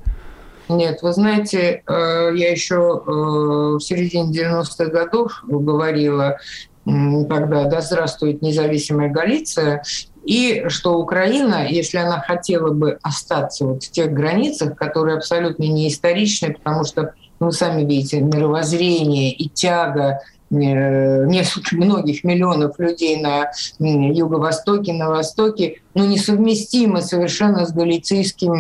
Нет, 0.69 1.03
вы 1.03 1.13
знаете, 1.13 1.83
э, 1.87 2.31
я 2.35 2.51
еще 2.51 2.75
э, 2.75 3.11
в 3.11 3.81
середине 3.81 4.33
90-х 4.33 4.87
годов 4.87 5.43
говорила, 5.47 6.39
когда 6.85 7.65
«Да 7.65 7.81
здравствует 7.81 8.43
независимая 8.43 9.11
Галиция», 9.11 9.83
и 10.25 10.65
что 10.69 10.99
Украина, 10.99 11.67
если 11.69 11.99
она 11.99 12.21
хотела 12.21 12.71
бы 12.71 12.99
остаться 13.03 13.67
вот 13.67 13.85
в 13.85 13.91
тех 13.91 14.13
границах, 14.13 14.77
которые 14.77 15.19
абсолютно 15.19 15.65
не 15.65 15.89
историчны, 15.89 16.55
потому 16.55 16.85
что, 16.85 17.15
ну, 17.41 17.51
сами 17.51 17.83
видите, 17.83 18.21
мировоззрение 18.21 19.33
и 19.33 19.49
тяга 19.49 20.21
несколько 20.51 21.77
многих 21.77 22.25
миллионов 22.25 22.79
людей 22.79 23.21
на 23.21 23.51
юго-востоке, 23.79 24.93
на 24.93 25.09
востоке, 25.09 25.81
ну, 25.95 26.07
несовместимо 26.07 27.01
совершенно 27.01 27.67
с 27.67 27.73
галицийским 27.73 28.53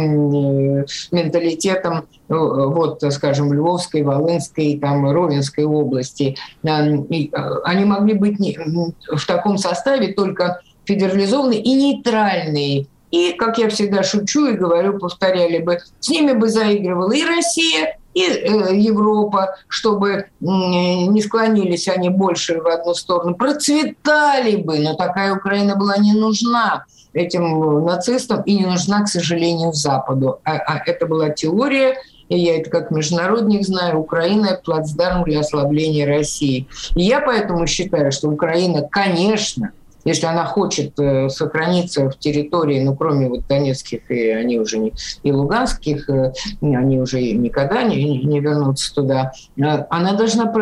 э, 0.80 0.86
менталитетом, 1.12 2.06
э, 2.28 2.34
вот, 2.34 3.02
скажем, 3.10 3.52
Львовской, 3.52 4.02
Волынской, 4.02 4.78
там, 4.80 5.10
Ровенской 5.10 5.64
области. 5.64 6.36
Они 6.62 7.84
могли 7.84 8.14
быть 8.14 8.38
в 8.38 9.26
таком 9.26 9.58
составе 9.58 10.12
только 10.12 10.60
федерализованные 10.84 11.60
и 11.60 11.74
нейтральные 11.74 12.86
и, 13.14 13.32
как 13.34 13.58
я 13.58 13.68
всегда 13.68 14.02
шучу 14.02 14.48
и 14.48 14.56
говорю, 14.56 14.98
повторяли 14.98 15.58
бы, 15.58 15.78
с 16.00 16.08
ними 16.08 16.32
бы 16.32 16.48
заигрывала 16.48 17.12
и 17.12 17.24
Россия, 17.24 17.96
и 18.14 18.22
э, 18.22 18.76
Европа, 18.76 19.56
чтобы 19.68 20.26
не 20.40 21.20
склонились 21.20 21.88
они 21.88 22.08
больше 22.08 22.60
в 22.60 22.66
одну 22.66 22.94
сторону, 22.94 23.34
процветали 23.34 24.56
бы, 24.56 24.78
но 24.78 24.94
такая 24.94 25.34
Украина 25.34 25.76
была 25.76 25.96
не 25.98 26.12
нужна 26.12 26.86
этим 27.12 27.84
нацистам 27.84 28.42
и 28.42 28.56
не 28.56 28.66
нужна, 28.66 29.02
к 29.02 29.08
сожалению, 29.08 29.72
Западу. 29.72 30.40
А, 30.44 30.56
а 30.56 30.82
это 30.86 31.06
была 31.06 31.30
теория, 31.30 31.96
и 32.28 32.38
я 32.38 32.58
это 32.58 32.70
как 32.70 32.90
международник 32.90 33.64
знаю, 33.64 33.98
Украина– 33.98 34.58
плацдарм 34.64 35.24
для 35.24 35.40
ослабления 35.40 36.06
России. 36.06 36.66
И 36.94 37.02
я 37.02 37.20
поэтому 37.20 37.66
считаю, 37.66 38.12
что 38.12 38.28
Украина, 38.28 38.82
конечно, 38.82 39.72
если 40.04 40.26
она 40.26 40.44
хочет 40.44 40.98
э, 40.98 41.28
сохраниться 41.28 42.10
в 42.10 42.18
территории, 42.18 42.80
ну, 42.82 42.94
кроме 42.94 43.28
вот 43.28 43.46
донецких, 43.46 44.10
и 44.10 44.28
они 44.28 44.58
уже 44.58 44.78
не, 44.78 44.92
и 45.22 45.32
луганских, 45.32 46.08
э, 46.08 46.32
они 46.60 47.00
уже 47.00 47.20
никогда 47.20 47.82
не, 47.82 48.24
не 48.24 48.40
вернутся 48.40 48.94
туда, 48.94 49.32
э, 49.56 49.62
она 49.90 50.12
должна 50.14 50.52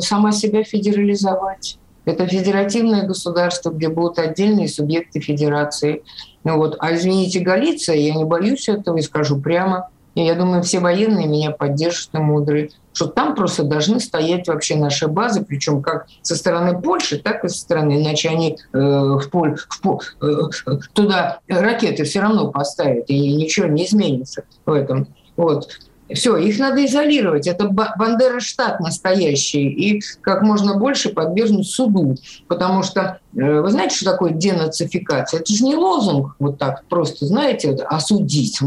сама 0.00 0.32
себя 0.32 0.64
федерализовать. 0.64 1.78
Это 2.04 2.26
федеративное 2.26 3.06
государство, 3.06 3.70
где 3.70 3.88
будут 3.88 4.18
отдельные 4.18 4.68
субъекты 4.68 5.20
федерации. 5.20 6.02
Ну 6.42 6.56
вот. 6.56 6.76
А 6.78 6.94
извините, 6.94 7.40
Галиция, 7.40 7.96
я 7.96 8.14
не 8.14 8.24
боюсь 8.24 8.70
этого 8.70 8.96
и 8.96 9.02
скажу 9.02 9.38
прямо, 9.38 9.90
и 10.14 10.24
я 10.24 10.34
думаю, 10.34 10.62
все 10.62 10.80
военные 10.80 11.26
меня 11.26 11.50
поддержат 11.50 12.14
и 12.14 12.18
мудрые 12.18 12.70
что 12.98 13.06
там 13.06 13.36
просто 13.36 13.62
должны 13.62 14.00
стоять 14.00 14.48
вообще 14.48 14.74
наши 14.74 15.06
базы, 15.06 15.44
причем 15.44 15.82
как 15.82 16.08
со 16.22 16.34
стороны 16.34 16.80
Польши, 16.80 17.18
так 17.18 17.44
и 17.44 17.48
со 17.48 17.60
стороны, 17.60 18.02
иначе 18.02 18.28
они 18.28 18.58
э, 18.72 18.76
в 18.76 19.22
Поль, 19.30 19.56
в 19.56 19.80
Поль, 19.80 20.00
э, 20.20 20.72
туда 20.94 21.38
ракеты 21.46 22.02
все 22.02 22.18
равно 22.18 22.50
поставят, 22.50 23.04
и 23.06 23.36
ничего 23.36 23.68
не 23.68 23.86
изменится 23.86 24.42
в 24.66 24.72
этом. 24.72 25.06
Вот. 25.36 25.68
Все, 26.12 26.36
их 26.38 26.58
надо 26.58 26.84
изолировать. 26.84 27.46
Это 27.46 27.68
Бандера 27.68 28.40
штат 28.40 28.80
настоящий. 28.80 29.68
И 29.68 30.02
как 30.20 30.42
можно 30.42 30.76
больше 30.76 31.10
подвергнуть 31.10 31.68
суду. 31.68 32.16
Потому 32.48 32.82
что, 32.82 33.20
э, 33.36 33.60
вы 33.60 33.70
знаете, 33.70 33.94
что 33.94 34.06
такое 34.06 34.32
денацификация? 34.32 35.38
Это 35.38 35.52
же 35.52 35.62
не 35.62 35.76
лозунг 35.76 36.34
вот 36.40 36.58
так 36.58 36.82
просто, 36.88 37.26
знаете, 37.26 37.74
осудить. 37.74 38.58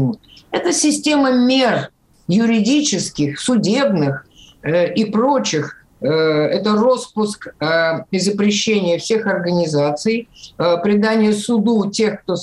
Это 0.52 0.72
система 0.72 1.32
мер, 1.32 1.90
юридических, 2.32 3.38
судебных 3.38 4.26
э, 4.62 4.92
и 4.94 5.04
прочих 5.04 5.82
Э, 6.02 6.08
это 6.08 6.74
распуск 6.74 7.54
э, 7.60 8.04
и 8.10 8.18
запрещение 8.18 8.98
всех 8.98 9.26
организаций, 9.26 10.28
предание 10.56 11.32
суду 11.32 11.90
тех, 11.90 12.22
кто 12.22 12.34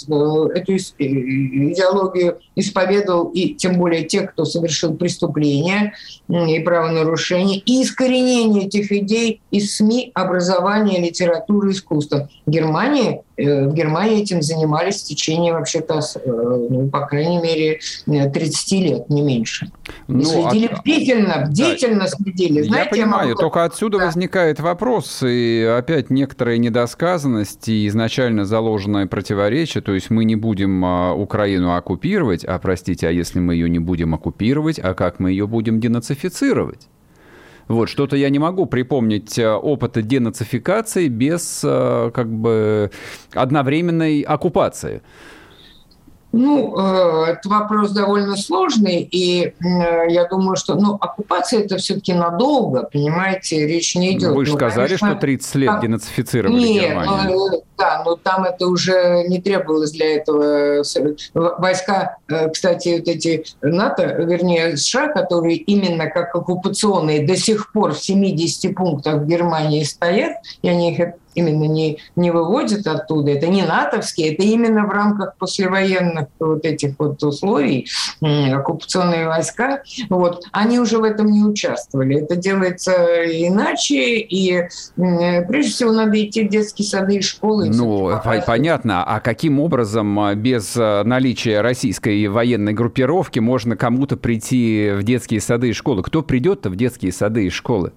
эту 0.48 0.74
идеологию 0.78 2.40
исповедовал, 2.56 3.30
и 3.30 3.54
тем 3.56 3.78
более 3.78 4.04
тех, 4.04 4.32
кто 4.32 4.46
совершил 4.46 4.96
преступления 4.96 5.94
и 6.30 6.60
правонарушения, 6.60 7.62
и 7.66 7.84
искоренение 7.84 8.68
этих 8.68 8.92
идей 8.92 9.42
из 9.52 9.76
СМИ, 9.76 10.12
образования, 10.14 11.02
литературы, 11.02 11.72
искусства. 11.72 12.30
Германия 12.46 13.24
в 13.46 13.74
Германии 13.74 14.22
этим 14.22 14.42
занимались 14.42 15.02
в 15.02 15.06
течение, 15.06 15.54
вообще-то, 15.54 16.02
ну, 16.26 16.90
по 16.90 17.06
крайней 17.08 17.40
мере, 17.42 17.80
30 18.06 18.72
лет, 18.74 19.10
не 19.10 19.22
меньше. 19.22 19.72
Ну, 20.08 20.24
следили 20.24 20.68
а... 20.68 20.80
бдительно, 20.82 21.48
бдительно 21.50 22.02
да. 22.02 22.08
следили. 22.08 22.62
Знаете, 22.62 22.86
я 22.86 22.92
понимаю, 22.92 23.30
я 23.30 23.30
могу 23.30 23.40
только 23.40 23.64
отсюда 23.64 23.98
да. 23.98 24.06
возникает 24.06 24.60
вопрос, 24.60 25.24
и 25.24 25.64
опять 25.78 26.10
некоторые 26.10 26.58
недосказанности 26.60 27.72
и 27.72 27.88
изначально 27.88 28.46
заложенное 28.46 29.08
противоречие, 29.08 29.82
то 29.82 29.94
есть 29.94 30.10
мы 30.10 30.26
не 30.26 30.36
будем 30.36 30.84
а, 30.86 31.14
Украину 31.14 31.76
оккупировать, 31.76 32.44
а, 32.44 32.58
простите, 32.60 33.08
а 33.08 33.12
если 33.12 33.40
мы 33.40 33.54
ее 33.54 33.70
не 33.70 33.80
будем 33.80 34.14
оккупировать, 34.14 34.80
а 34.80 34.94
как 34.94 35.20
мы 35.20 35.32
ее 35.32 35.48
будем 35.48 35.80
денацифицировать? 35.80 36.88
Вот, 37.70 37.88
что-то 37.88 38.16
я 38.18 38.30
не 38.30 38.40
могу 38.40 38.66
припомнить 38.66 39.38
а, 39.38 39.58
опыта 39.58 40.02
денацификации 40.02 41.08
без 41.08 41.62
а, 41.64 42.10
как 42.10 42.28
бы 42.28 42.92
одновременной 43.34 44.22
оккупации. 44.22 45.02
Ну, 46.32 46.78
э, 46.78 47.32
это 47.32 47.50
вопрос 47.50 47.90
довольно 47.92 48.38
сложный, 48.38 49.02
и 49.02 49.46
э, 49.46 49.54
я 50.10 50.28
думаю, 50.28 50.58
что 50.58 50.76
ну, 50.76 50.94
оккупация 51.02 51.62
это 51.62 51.78
все-таки 51.78 52.14
надолго, 52.14 52.84
понимаете, 52.84 53.66
речь 53.66 53.96
не 53.96 54.16
идет. 54.16 54.36
Вы 54.36 54.46
же 54.46 54.52
ну, 54.52 54.58
сказали, 54.58 54.88
конечно, 54.88 55.12
что 55.12 55.20
30 55.20 55.56
лет 55.56 55.80
денацифицировали 55.82 56.54
Нет, 56.54 56.84
Германию. 56.84 57.64
Да, 57.80 58.04
но 58.06 58.16
там 58.18 58.44
это 58.44 58.68
уже 58.68 59.24
не 59.28 59.40
требовалось 59.40 59.92
для 59.92 60.18
этого. 60.18 60.84
Войска, 61.34 62.18
э, 62.28 62.50
кстати, 62.50 62.98
вот 63.00 63.08
эти 63.08 63.46
НАТО, 63.62 64.04
вернее 64.04 64.76
США, 64.76 65.08
которые 65.08 65.56
именно 65.56 66.08
как 66.10 66.36
оккупационные 66.36 67.26
до 67.26 67.38
сих 67.38 67.72
пор 67.72 67.94
в 67.94 68.04
70 68.04 68.76
пунктах 68.76 69.22
в 69.22 69.28
Германии 69.28 69.84
стоят, 69.84 70.34
и 70.62 70.68
они 70.68 70.94
их 70.94 71.14
именно 71.40 71.66
не, 71.66 72.00
не 72.16 72.32
выводят 72.32 72.86
оттуда. 72.88 73.32
Это 73.32 73.48
не 73.48 73.64
натовские, 73.64 74.34
это 74.34 74.44
именно 74.44 74.86
в 74.86 74.90
рамках 74.90 75.36
послевоенных 75.38 76.28
вот 76.40 76.66
этих 76.66 76.96
вот 77.00 77.22
условий 77.24 77.88
оккупационные 78.22 79.28
войска. 79.28 79.82
Вот, 80.10 80.44
они 80.52 80.80
уже 80.80 80.98
в 80.98 81.04
этом 81.04 81.32
не 81.32 81.44
участвовали. 81.44 82.22
Это 82.22 82.36
делается 82.36 82.94
иначе, 83.26 84.18
и 84.18 84.68
прежде 84.96 85.72
всего 85.72 85.92
надо 85.92 86.22
идти 86.22 86.48
в 86.48 86.50
детские 86.50 86.88
сады 86.88 87.18
и 87.18 87.22
школы. 87.22 87.69
Ну, 87.78 88.12
понятно. 88.46 89.04
А 89.04 89.20
каким 89.20 89.60
образом 89.60 90.20
а, 90.20 90.36
без 90.36 90.76
а, 90.78 91.04
наличия 91.04 91.62
российской 91.62 92.28
военной 92.28 92.74
группировки 92.74 93.40
можно 93.40 93.76
кому-то 93.76 94.18
прийти 94.18 94.92
в 94.96 95.04
детские 95.04 95.42
сады 95.42 95.70
и 95.70 95.74
школы? 95.74 96.04
Кто 96.04 96.22
придет-то 96.22 96.70
в 96.70 96.76
детские 96.76 97.12
сады 97.12 97.46
и 97.46 97.50
школы? 97.50 97.94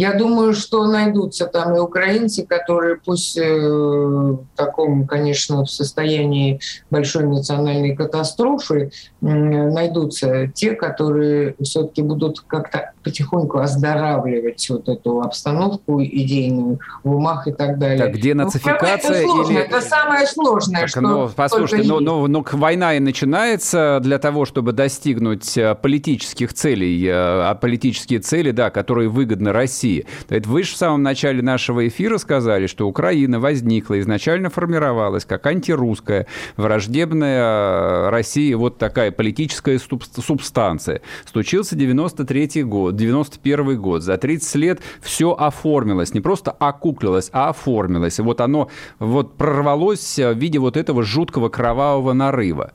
Я 0.00 0.14
думаю, 0.14 0.54
что 0.54 0.86
найдутся 0.86 1.44
там 1.44 1.76
и 1.76 1.78
украинцы, 1.78 2.46
которые 2.46 2.96
пусть 2.96 3.36
э, 3.36 3.42
в 3.42 4.46
таком, 4.56 5.06
конечно, 5.06 5.62
в 5.62 5.70
состоянии 5.70 6.58
большой 6.88 7.24
национальной 7.24 7.94
катастрофы, 7.94 8.92
найдутся 9.20 10.46
те, 10.54 10.72
которые 10.72 11.54
все-таки 11.60 12.00
будут 12.00 12.40
как-то 12.40 12.92
потихоньку 13.02 13.58
оздоравливать 13.58 14.66
вот 14.70 14.88
эту 14.88 15.20
обстановку 15.20 16.02
идейную 16.02 16.80
в 17.04 17.16
умах 17.16 17.46
и 17.46 17.52
так 17.52 17.78
далее. 17.78 17.98
Так, 17.98 18.14
где 18.14 18.32
нацификация? 18.32 19.10
Ну, 19.10 19.16
это, 19.16 19.24
сложно, 19.26 19.52
или... 19.52 19.60
это 19.60 19.80
самое 19.82 20.26
сложное, 20.26 20.80
так, 20.80 20.88
что 20.88 21.00
ну, 21.02 21.30
Послушайте, 21.36 21.88
но, 21.88 22.00
но, 22.00 22.26
но 22.26 22.44
война 22.52 22.94
и 22.94 23.00
начинается 23.00 24.00
для 24.02 24.18
того, 24.18 24.46
чтобы 24.46 24.72
достигнуть 24.72 25.58
э, 25.58 25.74
политических 25.74 26.54
целей, 26.54 27.06
э, 27.06 27.12
а 27.12 27.54
политические 27.54 28.20
цели, 28.20 28.50
да, 28.50 28.70
которые 28.70 29.10
выгодны 29.10 29.52
России. 29.52 29.89
Это 30.28 30.48
вы 30.48 30.62
же 30.62 30.72
в 30.72 30.76
самом 30.76 31.02
начале 31.02 31.42
нашего 31.42 31.86
эфира 31.86 32.18
сказали, 32.18 32.66
что 32.66 32.88
Украина 32.88 33.40
возникла, 33.40 34.00
изначально 34.00 34.50
формировалась 34.50 35.24
как 35.24 35.46
антирусская, 35.46 36.26
враждебная 36.56 37.40
э, 37.40 38.08
России 38.10 38.52
вот 38.54 38.78
такая 38.78 39.10
политическая 39.10 39.78
субстанция. 39.78 41.02
Случился 41.24 41.76
93 41.76 42.62
год, 42.64 42.90
год, 42.90 42.96
91 42.96 43.80
год, 43.80 44.02
за 44.02 44.16
30 44.16 44.54
лет 44.56 44.80
все 45.00 45.32
оформилось, 45.32 46.14
не 46.14 46.20
просто 46.20 46.50
окуклилось, 46.50 47.30
а 47.32 47.50
оформилось. 47.50 48.18
И 48.18 48.22
вот 48.22 48.40
оно 48.40 48.68
вот 48.98 49.36
прорвалось 49.36 50.18
в 50.18 50.34
виде 50.34 50.58
вот 50.58 50.76
этого 50.76 51.02
жуткого 51.02 51.48
кровавого 51.48 52.12
нарыва. 52.12 52.72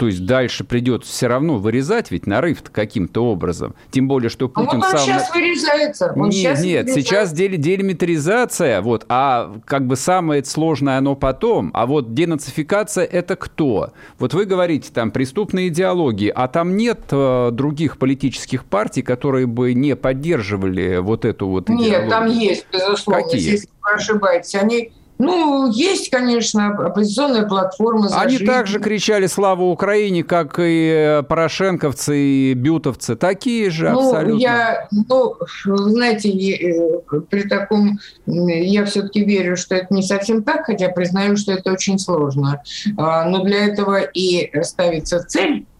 То 0.00 0.06
есть 0.06 0.24
дальше 0.24 0.64
придется 0.64 1.12
все 1.12 1.26
равно 1.26 1.58
вырезать 1.58 2.10
ведь 2.10 2.26
нарыв 2.26 2.62
каким-то 2.72 3.22
образом. 3.22 3.74
Тем 3.90 4.08
более, 4.08 4.30
что 4.30 4.48
Путин 4.48 4.70
а 4.70 4.74
вот 4.76 4.84
он 4.86 4.90
сам... 4.92 5.00
сейчас 5.00 5.34
вырезается. 5.34 6.12
Он 6.16 6.30
нет, 6.30 6.32
сейчас 6.32 6.64
нет, 6.64 6.84
вырезается. 6.86 7.00
сейчас 7.02 7.32
делимитаризация, 7.34 8.80
вот, 8.80 9.04
а 9.10 9.52
как 9.66 9.86
бы 9.86 9.96
самое 9.96 10.42
сложное 10.42 10.96
оно 10.96 11.16
потом. 11.16 11.70
А 11.74 11.84
вот 11.84 12.14
денацификация– 12.14 13.04
это 13.12 13.36
кто? 13.36 13.92
Вот 14.18 14.32
вы 14.32 14.46
говорите, 14.46 14.90
там, 14.90 15.10
преступные 15.10 15.68
идеологии, 15.68 16.32
а 16.34 16.48
там 16.48 16.78
нет 16.78 17.00
э, 17.10 17.50
других 17.52 17.98
политических 17.98 18.64
партий, 18.64 19.02
которые 19.02 19.46
бы 19.46 19.74
не 19.74 19.96
поддерживали 19.96 20.96
вот 20.96 21.26
эту 21.26 21.46
вот 21.46 21.68
идеологию? 21.68 22.00
Нет, 22.00 22.08
там 22.08 22.26
есть, 22.26 22.66
безусловно. 22.72 23.22
Какие? 23.22 23.50
Если 23.50 23.68
вы 23.82 23.96
ошибаетесь, 23.96 24.54
они 24.54 24.92
ну, 25.20 25.70
есть, 25.70 26.08
конечно, 26.08 26.68
оппозиционная 26.68 27.46
платформа 27.46 28.08
за 28.08 28.20
Они 28.20 28.38
жизнь. 28.38 28.46
также 28.46 28.80
кричали 28.80 29.26
«Слава 29.26 29.62
Украине», 29.64 30.24
как 30.24 30.54
и 30.58 31.22
порошенковцы, 31.28 32.18
и 32.18 32.54
бютовцы. 32.54 33.16
Такие 33.16 33.68
же 33.70 33.90
ну, 33.90 34.08
абсолютно. 34.08 34.40
Я, 34.40 34.88
ну, 34.90 35.36
знаете, 35.66 36.30
э, 36.30 37.00
при 37.28 37.42
таком... 37.42 37.98
Я 38.26 38.86
все-таки 38.86 39.22
верю, 39.22 39.56
что 39.56 39.74
это 39.74 39.92
не 39.92 40.02
совсем 40.02 40.42
так, 40.42 40.64
хотя 40.64 40.88
признаю, 40.88 41.36
что 41.36 41.52
это 41.52 41.70
очень 41.72 41.98
сложно. 41.98 42.62
А, 42.96 43.24
но 43.26 43.44
для 43.44 43.66
этого 43.66 44.00
и 44.00 44.50
ставится 44.62 45.22
цель 45.22 45.66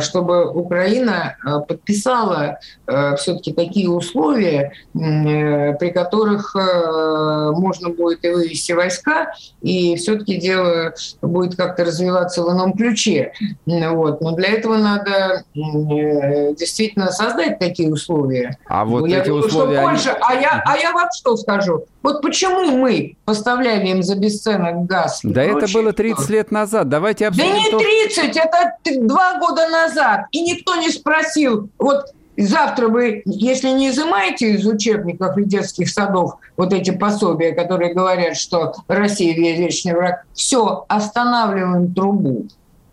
чтобы 0.00 0.50
Украина 0.50 1.36
э, 1.44 1.60
подписала 1.66 2.58
э, 2.86 3.16
все-таки 3.16 3.52
такие 3.52 3.90
условия, 3.90 4.72
при 4.92 5.90
которых 5.90 6.54
можно 6.54 7.90
будет 7.90 8.24
и 8.24 8.30
вывести 8.30 8.72
войска, 8.72 9.32
и 9.60 9.96
все-таки 9.96 10.36
дело 10.36 10.94
будет 11.22 11.56
как-то 11.56 11.84
развиваться 11.84 12.42
в 12.42 12.50
ином 12.50 12.72
ключе. 12.72 13.32
Вот. 13.66 14.20
Но 14.20 14.32
для 14.32 14.48
этого 14.48 14.76
надо 14.76 15.44
действительно 15.54 17.10
создать 17.10 17.58
такие 17.58 17.92
условия. 17.92 18.58
А 18.66 18.84
вот 18.84 19.08
я 19.08 19.20
эти 19.20 19.28
думаю, 19.28 19.46
условия... 19.46 19.78
Что 19.78 19.88
Польша... 19.88 20.18
а, 20.20 20.34
я, 20.34 20.62
а 20.64 20.76
я 20.76 20.92
вам 20.92 21.08
что 21.16 21.36
скажу? 21.36 21.84
Вот 22.02 22.22
почему 22.22 22.76
мы 22.76 23.16
поставляли 23.24 23.88
им 23.88 24.02
за 24.02 24.16
бесценок 24.16 24.86
газ? 24.86 25.20
Да 25.22 25.42
это 25.42 25.66
было 25.72 25.92
30 25.92 26.30
лет 26.30 26.50
назад. 26.50 26.88
Давайте 26.88 27.26
обсудим... 27.26 27.50
Да 27.50 27.78
не 27.78 28.06
30, 28.08 28.36
это 28.36 28.76
два 29.00 29.38
года 29.38 29.47
назад. 29.68 30.26
И 30.32 30.40
никто 30.40 30.76
не 30.76 30.90
спросил, 30.90 31.68
вот 31.78 32.12
завтра 32.36 32.88
вы, 32.88 33.22
если 33.24 33.70
не 33.70 33.90
изымаете 33.90 34.52
из 34.52 34.66
учебников 34.66 35.36
и 35.36 35.44
детских 35.44 35.90
садов 35.90 36.36
вот 36.56 36.72
эти 36.72 36.90
пособия, 36.90 37.52
которые 37.52 37.94
говорят, 37.94 38.36
что 38.36 38.74
Россия 38.86 39.34
вечный 39.34 39.94
враг, 39.94 40.24
все, 40.34 40.84
останавливаем 40.88 41.92
трубу. 41.94 42.46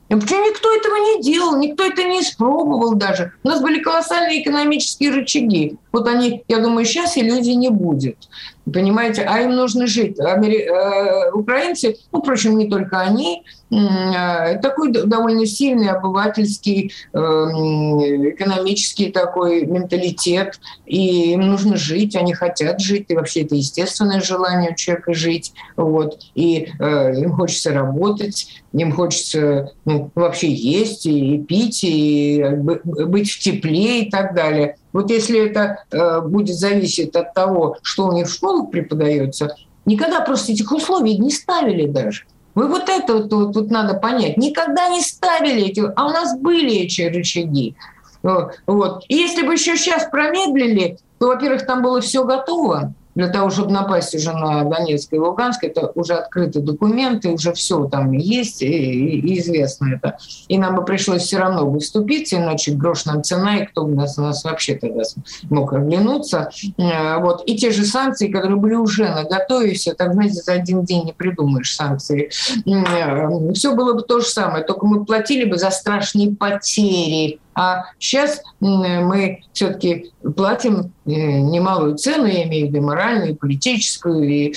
Почему 0.07 0.45
никто 0.45 0.73
этого 0.73 0.95
не 0.95 1.23
делал, 1.23 1.57
никто 1.57 1.83
это 1.83 2.03
не 2.03 2.21
испробовал 2.21 2.93
даже. 2.93 3.33
У 3.43 3.47
нас 3.47 3.59
были 3.61 3.81
колоссальные 3.81 4.43
экономические 4.43 5.11
рычаги. 5.11 5.77
Вот 5.91 6.07
они, 6.07 6.43
я 6.47 6.59
думаю, 6.59 6.85
сейчас 6.85 7.17
иллюзий 7.17 7.55
не 7.55 7.69
будет. 7.69 8.29
Понимаете, 8.71 9.23
а 9.27 9.41
им 9.41 9.51
нужно 9.55 9.85
жить. 9.85 10.19
Амери... 10.19 10.63
Э, 10.63 11.31
украинцы, 11.31 11.97
ну, 12.11 12.21
впрочем, 12.21 12.57
не 12.57 12.67
только 12.67 12.99
они, 12.99 13.43
э, 13.69 14.57
такой 14.59 14.91
довольно 14.91 15.45
сильный 15.45 15.89
обывательский, 15.89 16.91
э, 17.13 17.17
экономический 17.17 19.11
такой 19.11 19.67
менталитет, 19.67 20.59
и 20.87 21.33
им 21.33 21.41
нужно 21.41 21.77
жить, 21.77 22.15
они 22.15 22.33
хотят 22.33 22.81
жить, 22.81 23.05
и 23.09 23.15
вообще 23.15 23.43
это 23.43 23.55
естественное 23.55 24.21
желание 24.21 24.71
у 24.71 24.75
человека 24.75 25.13
жить, 25.13 25.53
вот, 25.75 26.19
и 26.33 26.69
им 26.79 27.33
хочется 27.33 27.71
работать, 27.71 28.63
им 28.73 28.91
хочется 28.91 29.71
ну, 29.85 30.11
вообще 30.15 30.51
есть 30.51 31.05
и 31.05 31.37
пить, 31.37 31.83
и 31.83 32.43
быть 32.53 33.31
в 33.31 33.39
тепле 33.39 34.03
и 34.03 34.09
так 34.09 34.33
далее. 34.33 34.77
Вот 34.95 35.11
если 35.11 35.45
это 35.45 35.83
э, 35.91 36.21
будет 36.21 36.55
зависеть 36.55 37.17
от 37.17 37.33
того, 37.33 37.75
что 37.81 38.05
у 38.05 38.13
них 38.13 38.27
в 38.27 38.33
школах 38.33 38.71
преподается, 38.71 39.53
никогда 39.83 40.21
просто 40.21 40.53
этих 40.53 40.71
условий 40.71 41.17
не 41.17 41.31
ставили 41.31 41.85
даже. 41.85 42.23
Вы 42.53 42.69
вот 42.69 42.87
это 42.87 43.15
вот, 43.15 43.33
вот, 43.33 43.55
вот 43.57 43.69
надо 43.69 43.95
понять. 43.95 44.37
Никогда 44.37 44.87
не 44.87 45.01
ставили 45.01 45.63
эти, 45.65 45.81
а 45.81 46.05
у 46.05 46.11
нас 46.11 46.39
были 46.39 46.75
эти 46.83 47.01
рычаги. 47.01 47.75
Вот. 48.23 49.03
И 49.09 49.15
если 49.15 49.45
бы 49.45 49.51
еще 49.51 49.75
сейчас 49.75 50.05
промедлили, 50.09 50.97
то, 51.19 51.27
во-первых, 51.27 51.65
там 51.65 51.83
было 51.83 51.99
все 51.99 52.23
готово, 52.23 52.93
для 53.15 53.29
того, 53.29 53.49
чтобы 53.49 53.71
напасть 53.71 54.13
уже 54.13 54.33
на 54.33 54.63
Донецк 54.65 55.11
и 55.13 55.17
Луганск, 55.17 55.63
это 55.63 55.91
уже 55.95 56.15
открыты 56.15 56.59
документы, 56.59 57.29
уже 57.29 57.53
все 57.53 57.85
там 57.85 58.11
есть 58.11 58.61
и, 58.61 58.67
и 58.67 59.39
известно 59.39 59.93
это. 59.95 60.17
И 60.49 60.57
нам 60.57 60.75
бы 60.75 60.83
пришлось 60.83 61.23
все 61.23 61.37
равно 61.37 61.65
выступить, 61.65 62.33
иначе 62.33 62.73
грош 62.73 63.05
нам 63.05 63.23
цена, 63.23 63.59
и 63.59 63.65
кто 63.65 63.85
бы 63.85 63.95
нас, 63.95 64.17
нас 64.17 64.43
вообще 64.43 64.75
тогда 64.75 65.03
мог 65.49 65.73
оглянуться. 65.73 66.49
Э, 66.77 67.19
вот. 67.19 67.43
И 67.45 67.55
те 67.55 67.71
же 67.71 67.85
санкции, 67.85 68.27
которые 68.27 68.57
были 68.57 68.75
уже 68.75 69.05
на 69.05 69.23
готове, 69.23 69.73
все, 69.73 69.93
так, 69.93 70.13
знаете, 70.13 70.41
за 70.41 70.53
один 70.53 70.83
день 70.83 71.05
не 71.05 71.13
придумаешь 71.13 71.73
санкции. 71.73 72.29
Э, 72.65 73.53
все 73.53 73.73
было 73.73 73.93
бы 73.93 74.01
то 74.01 74.19
же 74.19 74.25
самое, 74.25 74.65
только 74.65 74.85
мы 74.85 75.05
платили 75.05 75.45
бы 75.45 75.57
за 75.57 75.69
страшные 75.71 76.35
потери, 76.35 77.39
а 77.55 77.85
сейчас 77.99 78.41
мы 78.59 79.41
все-таки 79.53 80.11
платим 80.35 80.93
э, 81.05 81.11
немалую 81.11 81.97
цену, 81.97 82.25
я 82.25 82.43
имею 82.43 82.67
в 82.67 82.69
виду 82.73 82.85
моральную, 82.85 83.31
и 83.31 83.35
политическую, 83.35 84.23
и 84.23 84.53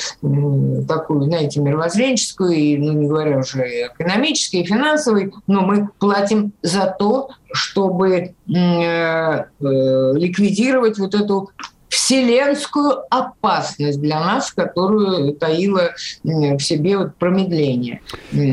такую, 0.87 1.23
знаете, 1.25 1.61
мировоззренческую, 1.61 2.53
и, 2.53 2.77
ну, 2.77 2.93
не 2.93 3.07
говоря 3.07 3.39
уже 3.39 3.87
экономической, 3.95 4.63
и 4.63 4.67
финансовой, 4.67 5.33
но 5.47 5.61
мы 5.61 5.89
платим 5.99 6.53
за 6.63 6.95
то, 6.99 7.31
чтобы 7.53 8.15
э, 8.17 8.35
э, 8.49 9.45
ликвидировать 9.61 10.99
вот 10.99 11.15
эту 11.15 11.51
вселенскую 11.99 13.03
опасность 13.11 14.01
для 14.01 14.21
нас, 14.21 14.53
которую 14.53 15.35
таило 15.35 15.95
в 16.23 16.61
себе 16.61 16.97
вот 16.97 17.17
промедление. 17.17 18.01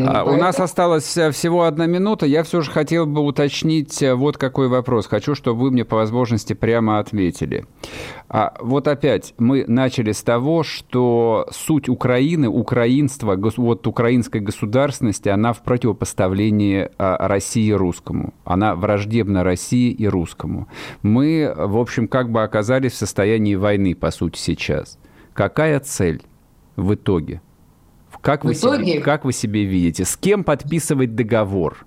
А, 0.07 0.23
у 0.23 0.35
нас 0.35 0.59
осталось 0.59 1.15
э, 1.15 1.29
всего 1.29 1.63
одна 1.63 1.85
минута. 1.85 2.25
Я 2.25 2.43
все 2.43 2.61
же 2.61 2.71
хотел 2.71 3.05
бы 3.05 3.21
уточнить 3.21 4.01
э, 4.01 4.15
вот 4.15 4.37
какой 4.37 4.67
вопрос. 4.67 5.05
Хочу, 5.05 5.35
чтобы 5.35 5.61
вы 5.61 5.71
мне 5.71 5.85
по 5.85 5.95
возможности 5.95 6.53
прямо 6.53 6.97
ответили. 6.97 7.65
А 8.27 8.55
вот 8.59 8.87
опять 8.87 9.33
мы 9.37 9.65
начали 9.67 10.11
с 10.11 10.23
того, 10.23 10.63
что 10.63 11.47
суть 11.51 11.89
Украины, 11.89 12.47
украинства, 12.47 13.39
вот 13.57 13.85
украинской 13.87 14.41
государственности, 14.41 15.29
она 15.29 15.53
в 15.53 15.61
противопоставлении 15.61 16.89
а, 16.97 17.27
России 17.27 17.71
русскому. 17.71 18.33
Она 18.43 18.75
враждебна 18.75 19.43
России 19.43 19.91
и 19.91 20.07
русскому. 20.07 20.67
Мы, 21.03 21.53
в 21.55 21.77
общем, 21.77 22.07
как 22.07 22.31
бы 22.31 22.43
оказались 22.43 22.93
в 22.93 22.97
состоянии 22.97 23.55
войны, 23.55 23.93
по 23.93 24.09
сути, 24.11 24.39
сейчас. 24.39 24.97
Какая 25.33 25.79
цель 25.79 26.23
в 26.75 26.95
итоге? 26.95 27.41
Как 28.21 28.43
вы, 28.43 28.53
итоге... 28.53 28.93
Себе, 28.93 29.01
как 29.01 29.23
вы 29.23 29.33
себе 29.33 29.65
видите? 29.65 30.03
С 30.03 30.17
кем 30.17 30.43
подписывать 30.43 31.13
договор? 31.13 31.85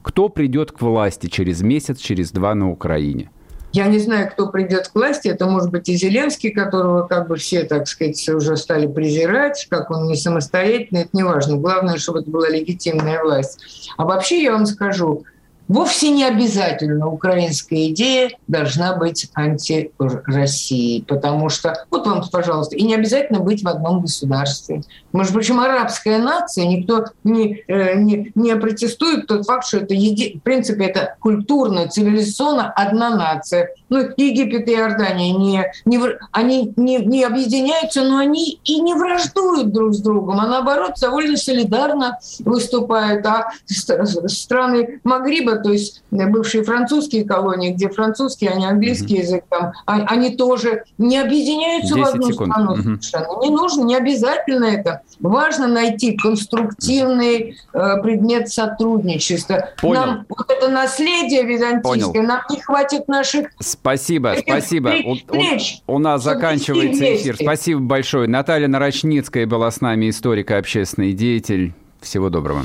Кто 0.00 0.30
придет 0.30 0.72
к 0.72 0.80
власти 0.80 1.26
через 1.26 1.60
месяц, 1.60 1.98
через 1.98 2.30
два 2.30 2.54
на 2.54 2.70
Украине? 2.70 3.30
Я 3.74 3.88
не 3.88 3.98
знаю, 3.98 4.30
кто 4.30 4.50
придет 4.50 4.86
к 4.86 4.94
власти. 4.94 5.26
Это 5.26 5.46
может 5.46 5.72
быть 5.72 5.88
и 5.88 5.96
Зеленский, 5.96 6.50
которого 6.50 7.08
как 7.08 7.26
бы 7.26 7.34
все, 7.34 7.64
так 7.64 7.88
сказать, 7.88 8.28
уже 8.28 8.56
стали 8.56 8.86
презирать, 8.86 9.66
как 9.68 9.90
он 9.90 10.06
не 10.06 10.14
самостоятельный, 10.14 11.02
это 11.02 11.10
не 11.12 11.24
важно. 11.24 11.56
Главное, 11.56 11.98
чтобы 11.98 12.20
это 12.20 12.30
была 12.30 12.48
легитимная 12.48 13.20
власть. 13.20 13.90
А 13.96 14.04
вообще 14.04 14.44
я 14.44 14.52
вам 14.52 14.66
скажу, 14.66 15.24
Вовсе 15.68 16.10
не 16.10 16.24
обязательно 16.24 17.08
украинская 17.08 17.88
идея 17.88 18.30
должна 18.48 18.96
быть 18.96 19.30
антироссией, 19.34 21.04
потому 21.04 21.48
что, 21.48 21.84
вот 21.90 22.06
вам, 22.06 22.22
пожалуйста, 22.30 22.76
и 22.76 22.82
не 22.82 22.94
обязательно 22.94 23.40
быть 23.40 23.62
в 23.62 23.68
одном 23.68 24.02
государстве. 24.02 24.82
Может, 25.12 25.32
причем 25.32 25.60
арабская 25.60 26.18
нация, 26.18 26.66
никто 26.66 27.06
не, 27.22 27.62
э, 27.66 27.94
не, 27.94 28.30
не 28.34 28.56
протестует 28.56 29.26
тот 29.26 29.46
факт, 29.46 29.66
что 29.66 29.78
это, 29.78 29.94
еди... 29.94 30.38
в 30.38 30.42
принципе, 30.42 30.84
это 30.84 31.16
культурно, 31.20 31.88
цивилизационно 31.88 32.70
одна 32.70 33.10
нация. 33.10 33.70
Ну, 33.88 34.00
Египет 34.16 34.68
и 34.68 34.72
Иордания, 34.72 35.32
не, 35.32 35.64
не, 35.84 36.00
они 36.32 36.72
не, 36.76 36.98
не 36.98 37.24
объединяются, 37.24 38.02
но 38.02 38.18
они 38.18 38.60
и 38.64 38.80
не 38.80 38.94
враждуют 38.94 39.72
друг 39.72 39.94
с 39.94 40.00
другом, 40.00 40.40
а 40.40 40.46
наоборот, 40.46 40.94
довольно 41.00 41.36
солидарно 41.36 42.18
выступают. 42.40 43.24
А 43.24 43.50
страны 43.66 45.00
Магриба, 45.04 45.53
то 45.56 45.70
есть 45.70 46.02
бывшие 46.10 46.64
французские 46.64 47.24
колонии, 47.24 47.72
где 47.72 47.88
французский, 47.88 48.46
а 48.46 48.54
не 48.54 48.66
английский 48.66 49.16
mm-hmm. 49.16 49.22
язык, 49.22 49.44
там, 49.48 49.72
а, 49.86 50.00
они 50.06 50.36
тоже 50.36 50.84
не 50.98 51.18
объединяются 51.18 51.96
в 51.96 52.02
одну 52.02 52.32
секунд. 52.32 52.52
страну 52.52 52.76
mm-hmm. 52.76 52.82
совершенно. 52.82 53.40
Не 53.42 53.50
нужно, 53.50 53.82
не 53.84 53.96
обязательно 53.96 54.64
это. 54.64 55.02
Важно 55.20 55.68
найти 55.68 56.16
конструктивный 56.16 57.56
э, 57.72 58.02
предмет 58.02 58.48
сотрудничества. 58.48 59.70
Понял. 59.80 60.00
Нам 60.00 60.26
вот 60.28 60.50
это 60.50 60.68
наследие 60.68 61.44
византийское, 61.44 62.12
Понял. 62.12 62.22
нам 62.22 62.40
не 62.50 62.60
хватит 62.60 63.08
наших... 63.08 63.48
Спасибо, 63.60 64.34
спасибо. 64.40 64.90
Встреч, 64.90 65.82
у, 65.86 65.92
у, 65.92 65.96
у 65.96 65.98
нас 65.98 66.22
заканчивается 66.22 67.14
эфир. 67.14 67.36
Спасибо 67.40 67.80
большое. 67.80 68.28
Наталья 68.28 68.68
Нарочницкая 68.68 69.46
была 69.46 69.70
с 69.70 69.80
нами, 69.80 70.10
историк 70.10 70.50
и 70.50 70.54
общественный 70.54 71.12
деятель. 71.12 71.74
Всего 72.00 72.28
доброго. 72.28 72.64